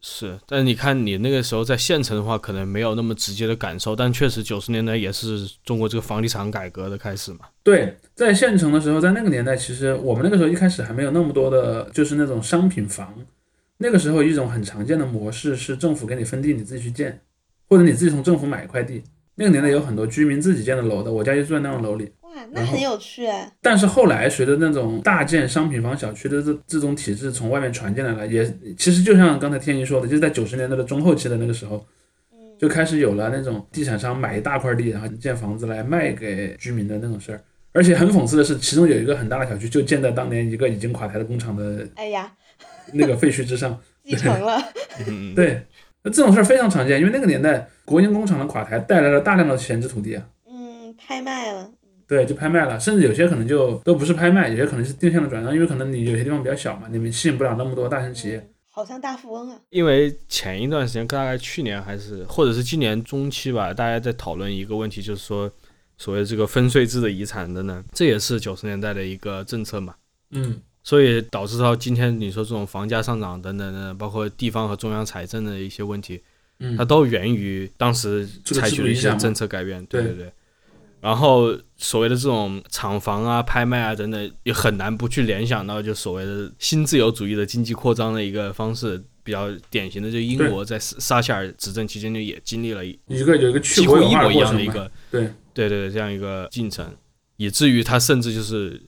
[0.00, 7.40] 是，但是你看你那个时候在县城的话，可能没有那么直接的感受，但确实九十年代也是中国这个房地产改革的开始嘛。
[7.64, 13.12] 对，在县城的时候，在那个年代，其实我们那个时候一开始还没有那么多的，就是那种商品房。
[13.78, 17.20] 那个时候一种很常见的模式是政府给你分地，你自己去建，
[17.68, 19.02] 或者你自己从政府买一块地。
[19.34, 22.10] 那个年代有很多居民自己建的楼的，我家就住在那种楼里。
[22.38, 23.50] 哇，那很有趣哎。
[23.60, 28.44] 但是后来随着那种大建商品房小区的这这种体制从外面传进来了，也
[28.76, 31.84] 其实就像刚才天一说的，就是在九十年代的中后期的那个时候，
[32.32, 37.40] 嗯就开始有了那种地产商买一大块地，然后建房子来卖给居民的那种事儿。
[37.72, 42.32] 而且很讽刺的是，其中有一个很大的小区就建在当年一个已经垮台的工厂的哎呀，
[42.94, 43.78] 那个废墟之上。
[44.04, 44.58] 继承了。
[45.06, 45.62] 嗯，对，
[46.02, 50.26] 那这种事儿非常常见，因为那个年代国营工厂的垮台带来了大量的闲置土地啊。
[50.50, 51.70] 嗯，拍卖了。
[52.08, 58.38] 对，就拍卖了，甚至有些可能就都不是拍卖，有些可能是定向的转让，因为可能你有些地方比较小嘛，你们吸引不了那么多大型企业。
[58.38, 59.58] 嗯好像大富翁啊。
[59.70, 65.50] 因为前一段时间，大概去年还是或者是今年中期吧，大家在讨论一个问题，就是说
[65.96, 69.96] 所谓这个分税制的遗产的呢，这也是九十年代的一个政策嘛。
[70.30, 76.22] 嗯，所以导致到今天你说这种房价上涨等等等，包括地方和中央财政的一些问题，
[76.60, 79.84] 嗯它都源于当时采取的一些政策改变。
[79.86, 80.32] 对对对对。
[81.00, 89.02] 然后所谓的这种厂房啊、拍卖啊等等，也很难不去联想到就所谓的新自由主义的经济扩张的一个方式。
[89.24, 94.38] 比较典型的，就英国在撒切尔执政期间就也经历了一一个有一个去几乎一模一。
[94.38, 96.90] 样的一个对对对对这样一个进程，
[97.36, 98.80] 以至于他甚至就是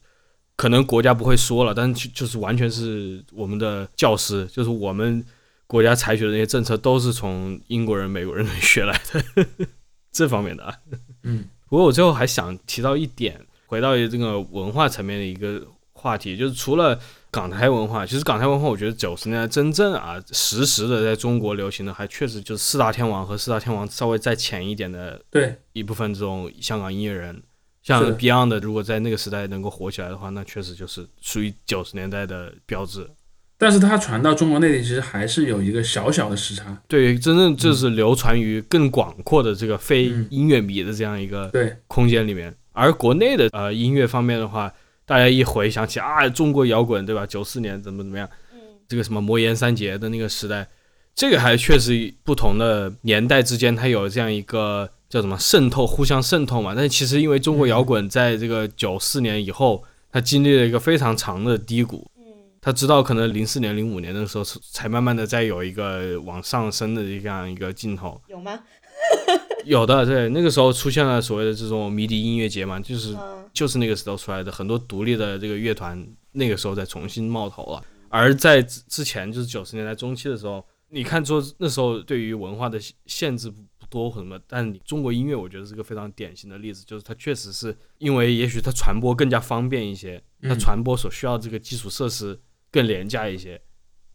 [0.56, 5.22] 可能国家不会说了，但是就就是完全是我们的教师，就是我们
[5.66, 9.46] 国家采取的那些政策都是从英国人、美国人 学来的
[10.10, 10.74] 这方面的啊。
[11.24, 17.00] 嗯，不过我最后还想提到一点，回到这个文化层面的一个话题，就是除了
[17.30, 27.40] 港台文化，其实港台文化，我觉得九十年代真正啊实时的在中国流行的，还确实就是四大天王和四大天王稍微再浅一点的对，一部分这种香港音乐人，
[27.82, 33.08] 像 Beyond 的，如果在那个时代能够火起来的话，那确实就是属于九十年代的标志。
[33.60, 36.74] 但是它传到中国内地，其实还是有一个小小的时差。
[36.88, 42.54] 对，真正就是流传于更广阔的这个非嗯音乐迷的这样一个对，空间里面。
[42.72, 44.72] 而国内的呃音乐方面的话，
[45.04, 47.26] 大家一回想起啊，中国摇滚对吧？
[47.26, 48.58] 九四年怎么怎么样，嗯
[48.88, 50.66] 这个什么魔岩三杰的那个时代，
[51.14, 56.72] 这个还确实不同的年代之间，它有这样一个叫什么渗透，互相渗透嘛。
[56.74, 62.09] 但是其实因为中国摇滚在这个九四年以后，它经历了一个非常长的低谷，嗯
[62.60, 68.20] 他知道可能零四年、零五年的时候才慢慢的再有一个往上升的这样一个劲头。
[68.28, 68.60] 有吗？
[69.64, 77.82] 有的，对，那个时候出现了所谓的这种迷笛音乐节嘛，就是嗯就是那个时候出来的，很多独立的这个乐团那个时候再重新冒头了。
[78.08, 92.38] 而在之之前，就是九十年代中期的时候，你看说那时候对于文化的限限制不不多或什么，但中国音乐我觉得是个非常典型的例子，就是它确实是因为也许它传播更加方便一些，它嗯传播所需要这个基础设施
[92.70, 93.60] 更廉价一些，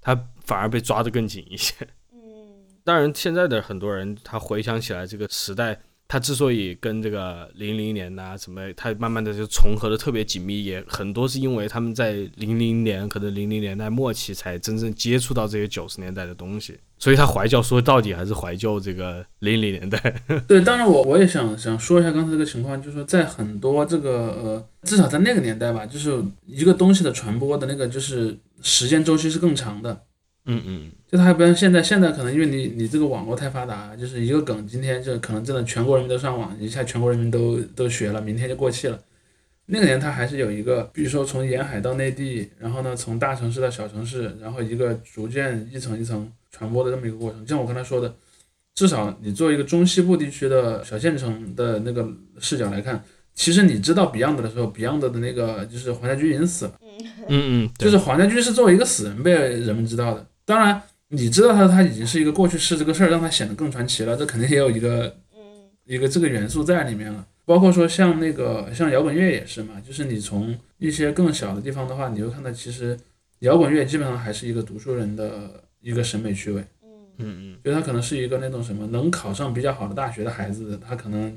[0.02, 1.76] 他反而被抓得更紧一些。
[2.12, 20.22] 嗯当然，现在的很多人他回想起来这个时代，他之所以跟这个零零年呐、什么，他慢慢的就重合的特别紧密，也很多是因为他们在零零年可能零零年代末期才真正接触到这些九十年代的东西，所以他怀旧说到底还是怀旧这个零零年代。
[20.48, 30.04] 对，当然我我也想想说一下刚才这个情况，就是说在很多这个呃，至少在那个年代吧，就是一个东西的传播的那个就是时间周期是更长的。
[30.48, 39.00] 嗯嗯，就它还不像现在，现在可能因为你你这个网络太发达，就是一个梗，今天就可能真的全国人民都上网，一下全国人民都都学了，明天就过气了。
[39.68, 47.48] 那个年它还是有一个，比如说从沿海到内地，然后呢从大城市到小城市，然后一个逐渐一层一层传播的这么一个过程。
[47.48, 48.14] 像我刚才说的，
[48.74, 52.06] 至少你做一个中西部地区的小县城的那个
[52.40, 53.02] 视角来看，
[53.34, 56.74] 其实你知道 Beyond 的时候，Beyond 的那个就是黄家驹已经死了。
[57.30, 60.28] 嗯嗯，就是黄家驹是作为一个死人被人们知道的。
[60.46, 60.80] 当然，
[61.10, 65.40] 你知道他他已经是一个过去式这个事儿，让他显得更传奇了，这肯定也有一个嗯
[65.86, 67.26] 一个这个元素在里面了。
[67.46, 72.98] 包括说像那个像摇滚乐也是嘛，就是你从一些更小的地方的话，你会看到其实
[73.40, 76.90] 摇滚乐基本上还是一个读书人的一个审美趣味，嗯
[77.20, 81.32] 嗯嗯，就他可能是一个那种什么能考上比较好的大学的孩子，他可能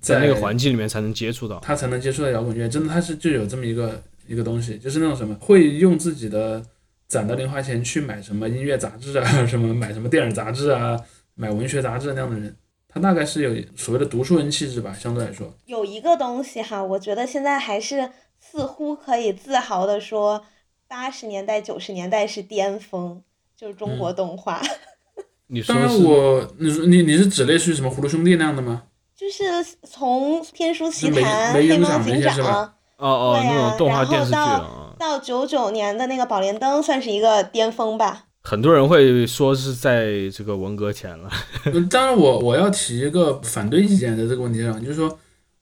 [0.00, 1.58] 在那个环境里面才能接触到。
[1.58, 2.68] 他才能接触到摇滚乐。
[2.68, 6.64] 真的，他是就有这么一个一个东西，就是那种什么会用自己的
[7.10, 10.96] 攒的零花钱去买什么音乐杂志啊，什么买什么电影杂志啊，
[11.34, 12.56] 买文学杂志那样的人，
[12.88, 15.52] 他大概是有所谓的读书人气质吧，相对来说。
[15.66, 18.08] 有一个东西哈，我觉得现在还是
[18.38, 20.44] 似乎可以自豪的说，
[20.86, 23.20] 八十年代、九十年代是巅峰，
[23.56, 24.62] 就是中国动画，
[25.48, 28.84] 你说是我，你说你你是指类似于什么葫芦兄弟那样的吗？
[29.16, 29.42] 就是
[29.82, 38.24] 从《天书奇谭》《黑猫影响那警长哦哦那种动画电视剧到啊，到九九年的那个《宝莲灯》算是一个巅峰吧。
[38.42, 41.28] 很多人会说是在这个文革前了。
[41.72, 45.18] 嗯当然我我要提一个反对意见在这个问题上，就是说，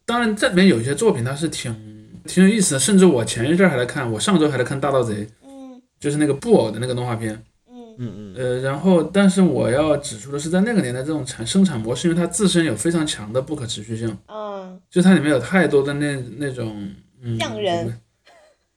[0.06, 1.74] 当然这里面有一些作品它是挺
[2.24, 5.14] 挺有意思的，甚至我前一阵儿还在看，我上周还在看《大盗贼》，
[5.44, 7.42] 嗯就是那个布偶的那个动画片。
[7.70, 16.94] 嗯嗯嗯，呃，然后，但是我要指出的是，在那个年代，这种产生产模式，因为它自身有非常强的不可持续性，嗯就它里面有太多的那那种嗯
[17.38, 18.00] 匠人。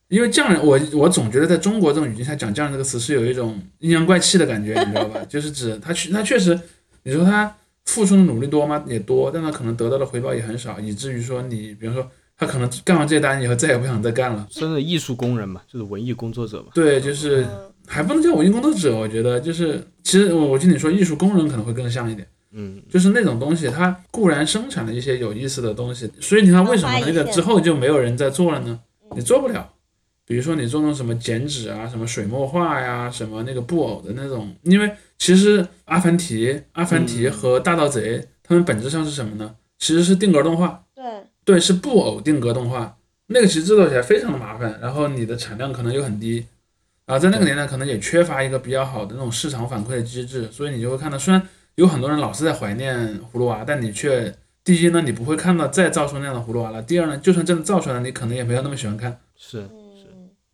[0.08, 5.24] 因为匠人，我我总觉得在中国这种语境下讲匠人这个词是有一种阴阳怪气的感觉，你知道吧？
[5.30, 6.60] 就是指他确他确实，
[7.04, 8.84] 你说他付出的努力多吗？
[8.86, 12.06] 也多，但他可能得到的回报也很少，以至于说你，比如说
[12.38, 14.46] 他可能干完这单以后再也不想再干了。
[14.50, 16.72] 算是艺术工人嘛，就是文艺工作者嘛。
[16.74, 22.28] 对，就是嗯还不能叫文艺工作者，我觉得就是，其实我我听你说艺术工人可能会更像一点。
[22.54, 28.80] 嗯，就是那种东西，它固然生产了一些有意思的东西，所以你看为什么那个之后就没有人在做了呢？
[29.16, 29.74] 你做不了。
[30.24, 39.56] 比如说你做那种什么剪纸啊，什么水墨画呀，什么那个布偶的那种，因为其实阿凡提、阿凡提和大盗贼，他们本质上是什么呢？
[39.80, 41.04] 其实是定格动画，对，
[41.44, 42.96] 对，是布偶定格动画。
[43.28, 46.46] 那个其实制作起来非常的麻烦，然后你的产量可能又很低，
[47.08, 51.42] 啊，在那个年代可能也缺乏一个比较好的那种市场反馈的机制，所以你就会看到，虽然
[51.76, 59.18] 有很多人老是在怀念葫芦娃，但你却第一呢，你不会看到再造出那样的葫芦娃了；第二呢，就算真的造出来了，你可能也没有那么喜欢看。
[59.36, 60.08] 是是，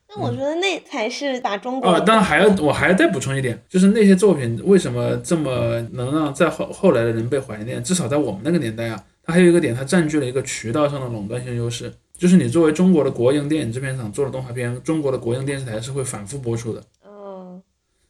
[0.10, 7.84] 那我觉得那才是打中国啊，当然还要我还要再补充一点，就是那些作品为什么这么能让在后后来的人被怀念？
[7.84, 11.92] 至少在我们那个年代啊，它还有一个点，它占据了一个渠道上的垄断性优势。
[12.18, 16.82] 就是你作为中国的国营电影制片厂做的动画片，中国的国营电视台是会反复播出的。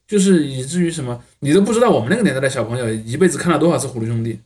[0.07, 4.39] 嗯，就是以至于什么，你都不知道我们那个年代的小朋友一辈子看了多少次《葫芦兄弟》，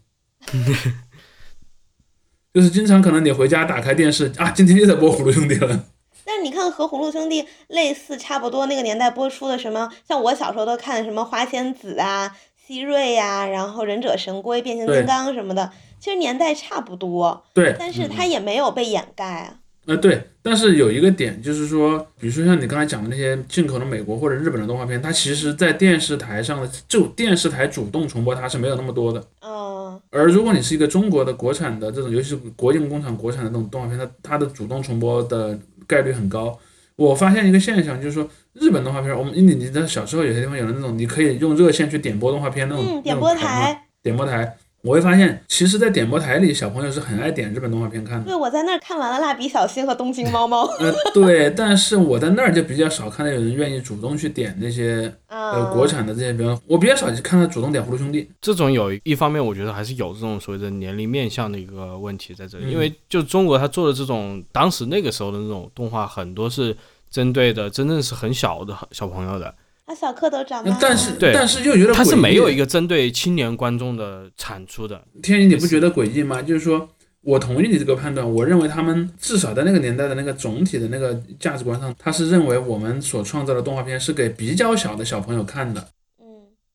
[2.54, 5.86] 就是经常可能你回家打开电视啊，今天又在播《葫芦兄弟》了。
[6.26, 12.36] 但是你看和《葫芦兄弟》类似，差不多那个年代播出的什么，像我小时候都看的什么花仙子啊、
[12.68, 19.58] 希瑞呀、然后忍者神龟、变形金刚什么的，其实年代差不多，对，但是它也没有被掩盖啊。
[19.88, 29.24] 呃，对，但是有一个点就是说，比如说像你刚才讲的那些进口的美国或者日本的动画片，它其实在电视台上的就电视台主动重播它是没有那么多的。
[29.42, 35.58] 嗯，而如果你是一个中国的国产的这种，尤其是国营工厂国产的这种动画片，它它的主动重播的
[35.88, 36.58] 概率很高。
[36.96, 44.56] 我发现一个现象，就是说日本动画片，我们你你在小时候有些地方有那种你可以用热线去点播动画片那种、点播台，点播台。
[44.84, 48.26] 我会发现，其实，在点播台里，小朋友是很爱点日本动画片看的。
[48.26, 58.24] 对，我在那儿看完了《蜡笔小新》和《东京猫猫》呃，对，但是我在那儿就比较少看到有人愿意主动去点那些啊，呃国产的这些，比方我比较少去看到主动点《葫芦兄弟》。
[58.42, 66.76] 这种有一方面，我觉得还是有这种所谓的年龄面向的一个问题在这里，嗯因为就中国他做的这种当时那个时候的那种动画，很多是
[67.12, 69.54] 针对的真正是很小的小朋友的，
[69.86, 75.04] 啊，小蝌蚪长大了，但是对但是又觉得它是没有一个个针对青年观众的产出的。
[75.22, 76.42] 天宇，你不觉得诡异吗？
[76.42, 76.88] 就是说
[77.22, 85.82] 我同意你这个判断，我认为他们至少在那个年代的那个总体的那个价值观上，他是认为我们所创造的动画片是给比较小的小朋友看的。
[86.20, 86.26] 嗯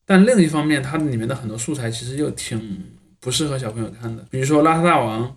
[0.05, 2.85] 但另一方面，它里面的很多素材其实又挺
[3.19, 5.35] 不适合小朋友看的，比如说《邋遢大王》。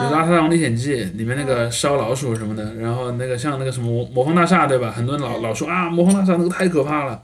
[0.00, 4.90] 比如《啊，邋遢大王历险记》里面那个烧老鼠什么的，然后那个像那个什么魔魔方大厦，对吧？
[4.90, 7.22] 很多人老老说啊，魔方大厦那个太可怕了。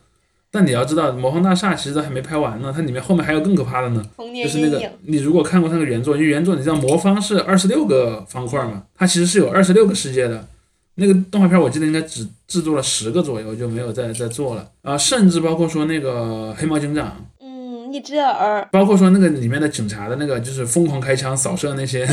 [0.53, 4.03] 但你要知道，魔方大厦其实都还没拍完呢，它里面后面还有更可怕的呢。
[4.43, 10.45] 就是那个，你如果看过那个原作，因为原作你知道魔方是二十六个方块嘛，它其实是有二十六个世界的。
[10.97, 17.40] 那个动画片我记得应该只制作了十个左右，就没有再再做了啊，甚至包括说那个黑猫警长，嗯，
[17.93, 22.07] 一只耳，包括说那个里面的警察的那个，就是疯狂开枪扫射那些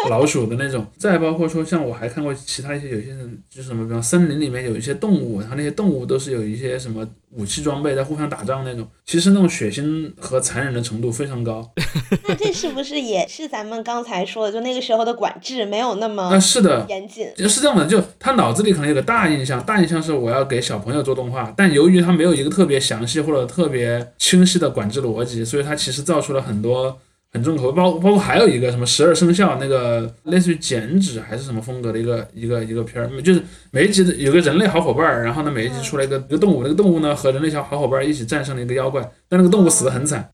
[0.08, 11.68] 老鼠的那种，再包括说像我还看过其他一些有些人就是什么，比方森林里面有一些动物，然后那些动物都是有一些什么武器装备在互相打仗那种，其实那种血腥和残忍的程度非常高。
[12.26, 17.26] 那 这是不是也是咱们刚才说的，就那个时候的管制没有那么啊，么是的，严谨？
[17.48, 26.98] 是这样的，就他脑子里可能有个大印象，大印象是我要给小朋友做动画，但由于他没有一个特别详细或者特别清晰的管制逻辑，所以他其实造出了很多
[27.32, 40.30] 很重口味，包包括还有一个什么十二生肖那个类似于剪纸还是什么风格的一个一个一个片儿，就是每一集的有个人类好伙伴儿，然后呢每一集出来一个一个动物，那个动物呢和人类小好伙伴儿一起战胜了一个妖怪，但那个动物死得很惨。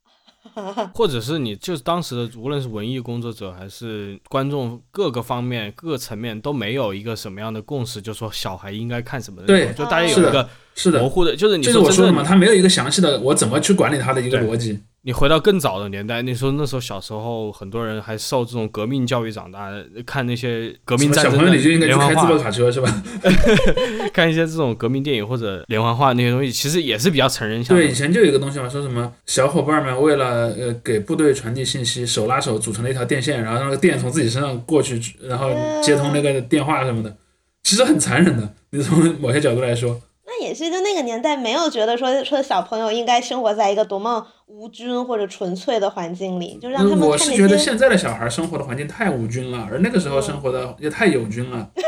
[0.95, 9.73] 或者是你就是当时的，无论是文艺工作者还是观众，各个方面、各个层面都没有一个什么样的共识，就说小孩应该看什么的对。
[9.73, 14.79] 就大家有一个是的模，糊的，就是你就是我说的嘛，他没有一个详细的我怎么去管理他的一个逻辑。
[15.07, 19.71] 你回到更早的年代，那时候那时候小时候，很多人还受这种革命教育长大，
[20.07, 23.03] 看那些革命战争小朋友你就应该去开自爆，卡车是吧？
[24.15, 27.77] 看一些这种革命电影或者连环画那些东西，其实也是比较成人向。
[27.77, 35.51] 对，以前就有一个东西嘛，说什么小伙伴们为了呃给部队传递信息，手拉手组成了一条电线，然后让那个电从自己身上过去，然后
[35.83, 37.15] 接通那个电话什么的，
[37.63, 38.49] 其实很残忍的。
[38.71, 40.01] 你从某些角度来说，
[40.41, 47.57] 那也是，就那个年代没有觉得说说小朋友应该生活在一个多么无菌或者纯粹的环境里，就让他们嗯我是觉得。
[47.57, 51.71] 现在的小孩生活的环境太无菌了，而那个时候生活的也太有菌了。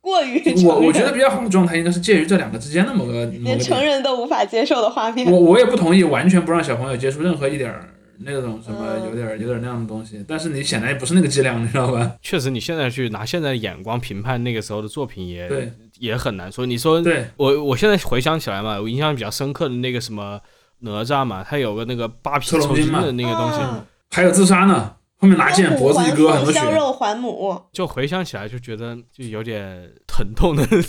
[0.00, 3.80] 过于我我觉得比较好的状态应该是介于这两个之间的某个连成。
[3.80, 5.30] 人都无法接受的画面。
[5.30, 7.88] 我我也不同意完全不让小朋友接触任何一点儿
[8.24, 12.16] 那种什么嗯有点儿有点儿那样的东西，但是你显然也不是那个剂量，你知道吧？
[12.20, 16.50] 确实，你现在去拿现在的眼光评判那个时候的作品也对也很难。
[16.50, 16.66] 说。
[16.66, 20.40] 你说对，我我现在回想起来嘛，我印象比较深刻的那个什么
[20.80, 23.86] 哪吒嘛，他有个那个扒皮抽龙筋的那个东西，嗯。
[24.10, 26.58] 还有自杀呢，后面拿剑脖子一割，很多血。
[26.58, 30.82] 削肉还母，就回想起来就觉得就有点疼痛的感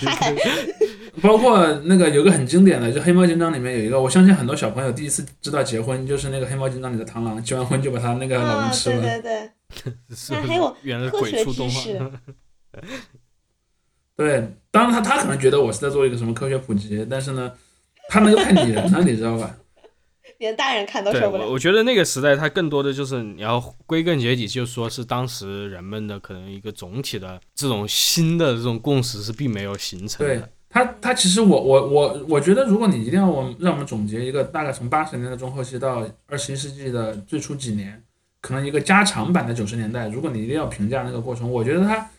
[0.00, 0.08] 觉。
[1.22, 9.02] 包括那个有个很经典的，就《黑猫警长》里面有一个，我相信很多小朋友第一次知道结婚，就是那个《黑猫警长》里的螳螂，结完婚就把他那个老啊公，吃对了。
[9.02, 9.50] 对
[9.84, 11.98] 对， 是那还有原来是科学鬼畜动知识。
[11.98, 12.10] 画，
[14.16, 17.52] 对，当然他他可能觉得我是在做一个什么科学普及，但是呢，
[18.08, 19.56] 他那个太拟人了，你知道吧？
[20.38, 21.44] 连大人看都对受不了。
[21.44, 30.50] 我我觉得那个时代它更多的就是你要归根结底，就是说是当时人们的可能一个总体的这种新的这种共识是并没有形成对的。
[30.68, 38.02] 他他其实我我我我觉得，如果你一定要我让我们总结一个大概从八十年代中后期到二十一世纪的最初几年，
[38.40, 40.08] 可能一个加长版的九十年代。
[40.08, 42.10] 如果你一定要评价那个过程，我觉得它，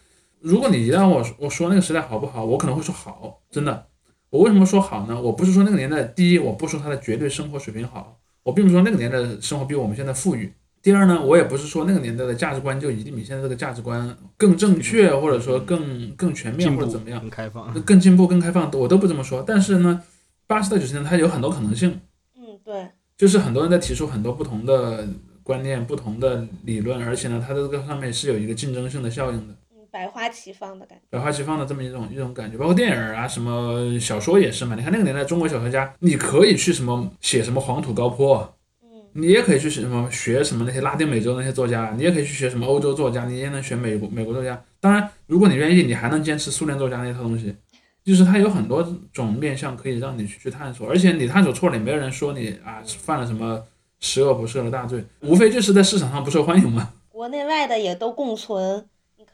[0.42, 3.88] 如果你让我我说那个时代好不好，我可能会说好，真的。
[4.30, 5.22] 我为什么说好呢？
[5.22, 10.52] 我不是说那个年代，第一，我不说它的绝对生活水平好，我并不是说那个年代的生活比我们现在富裕。
[10.82, 19.42] 第二呢，我也不是说那个年代的价值观就一定比现在这个价值观更正确，或者说更更全面或者怎么样，更开放，更进步、更开放，我都不这么说。
[19.42, 20.04] 但是呢，
[20.46, 22.02] 八十到九十年它有很多可能性。
[22.36, 25.08] 嗯，对，就是很多人在提出很多不同的
[25.44, 29.56] 观念、不同的理论，而且呢，它这个上面是有一个竞争性的效应的。
[29.96, 31.06] 嗯，百花齐放的感觉。
[31.10, 34.76] 百花齐放的这么一种一种感觉，包括电影啊，什么小说也是嘛。
[34.76, 38.40] 你看那个年代中国小说家，你可以去什么写什么黄土高坡。
[38.84, 44.62] 嗯你也可以去什么学什么那些拉丁美洲那些作家，你也可以去学什么欧洲作家，你也能学美国美国作家。
[44.82, 47.56] 当然，如果你愿意，你还能坚持苏联作家那套东西。
[48.04, 53.64] 就是它有很多种面向可以让你去去探索，而且你探索错了，也没有人说你啊犯了什么
[54.00, 56.92] 十恶不赦的大罪，无非就是在市场上不受欢迎嘛。
[57.08, 58.84] 国内外的也都共存，你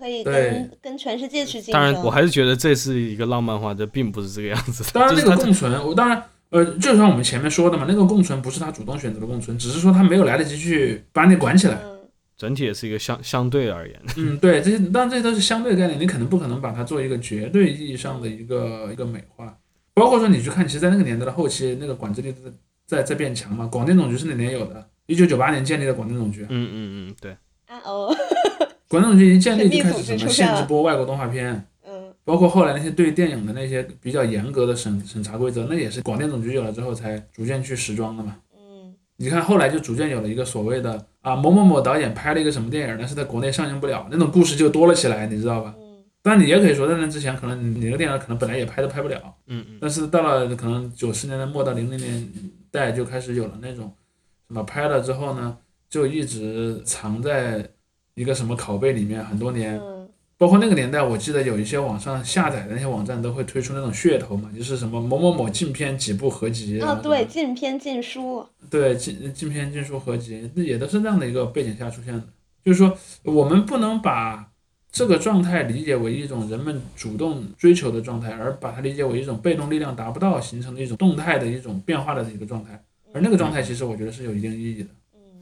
[0.02, 1.74] 可以跟跟全世界去竞争。
[1.74, 4.84] 当然，我还是觉得这是一个浪漫化，这并不是这个样子。
[4.92, 6.24] 当然，那个共存，我当然。
[6.50, 11.80] 呃，就像我们前面说的嘛，那个共存不是他主动选择的共存，只是说他没有来得及去把你管起来。
[12.36, 13.98] 整体也是一个相相对而言。
[14.18, 19.58] 嗯，对，这些当然这些都是相对概念，你可能不可能把它做一个绝对意义上的一个一个美化。
[19.94, 22.52] 包括说你去看，其实，在那个年代的后期，那个管制力在
[22.86, 23.66] 在在变强嘛。
[23.68, 24.86] 广电总局是哪年有的？
[25.06, 26.46] 一九九八年建立的广电总局。
[26.50, 27.32] 嗯嗯嗯，对。
[27.68, 28.14] 啊哦。
[28.92, 31.66] 广电总局一建立就开始什么限制播外国动画片。
[32.24, 38.36] 包括后来那些对电影的那些比较严格的审审查规则，那也是广电总局有了之后才逐渐去时装的嘛。
[38.56, 45.74] 嗯，你看后来就逐渐有了一个所谓的啊某某某导演拍了一个什么电影，但是在国内上映不了，那种故事就多了起来，你知道吧？
[45.80, 46.04] 嗯。
[46.22, 49.20] 但你也可以说在那之前，可能你那个电影可能本来也拍都拍不了。
[49.48, 49.78] 嗯嗯。
[49.82, 52.30] 但是到了可能九十年代末到零零年
[52.70, 53.92] 代就开始有了那种
[54.48, 55.58] 什么拍了之后呢，
[55.90, 57.68] 就一直藏在
[58.16, 59.80] 一个什么拷贝里面很多年。
[60.38, 72.24] 包括那个年代，我记得有一些网上下载的那些网站都会推出那种噱头嘛，就是什么某某某禁片几部合集啊，对，禁片禁书，对，禁禁片禁书合集，那也都是那样的一个背景下出现的。
[72.66, 74.50] 就是说，我们不能把
[74.92, 82.84] 这个状态理解为一种人们主动追求的状态，而把它理解为一种被动力量达不到形成的一种动态的一种变化的一个状态。
[83.14, 84.90] 而那个状态，其实我觉得是有一定意义的。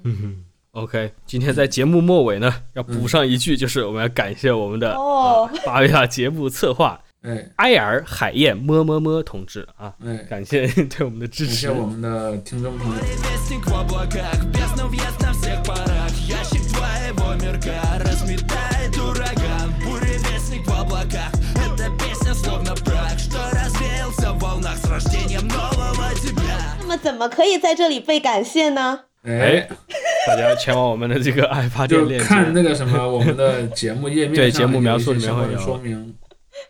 [0.03, 0.45] 嗯哼。
[0.73, 13.01] OK，今天在节目末尾呢，要补上一句，就是我们要感谢我们的哦，巴维亚节目策划，哎，埃尔海燕么么么同志啊，哎，感谢对我们的支持，感谢我们的听众朋友。
[26.79, 29.08] 那么怎么可以在这里被感谢呢？
[29.23, 29.67] 哎，
[30.27, 35.59] 大家前往我们的这个爱发电链接，看那个什么我们的节目页面，对节目描述里面会有。
[35.59, 36.15] 说明。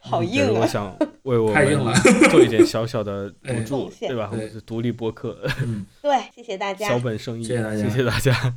[0.01, 0.59] 好硬啊！
[0.61, 1.93] 我想为我们
[2.29, 4.29] 做一点小小的补助， 对吧？
[4.65, 5.35] 独立播客，
[6.01, 8.55] 对，谢谢大家，小本生意，谢谢大家，谢谢大家。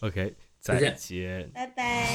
[0.00, 2.08] OK，再见，拜拜。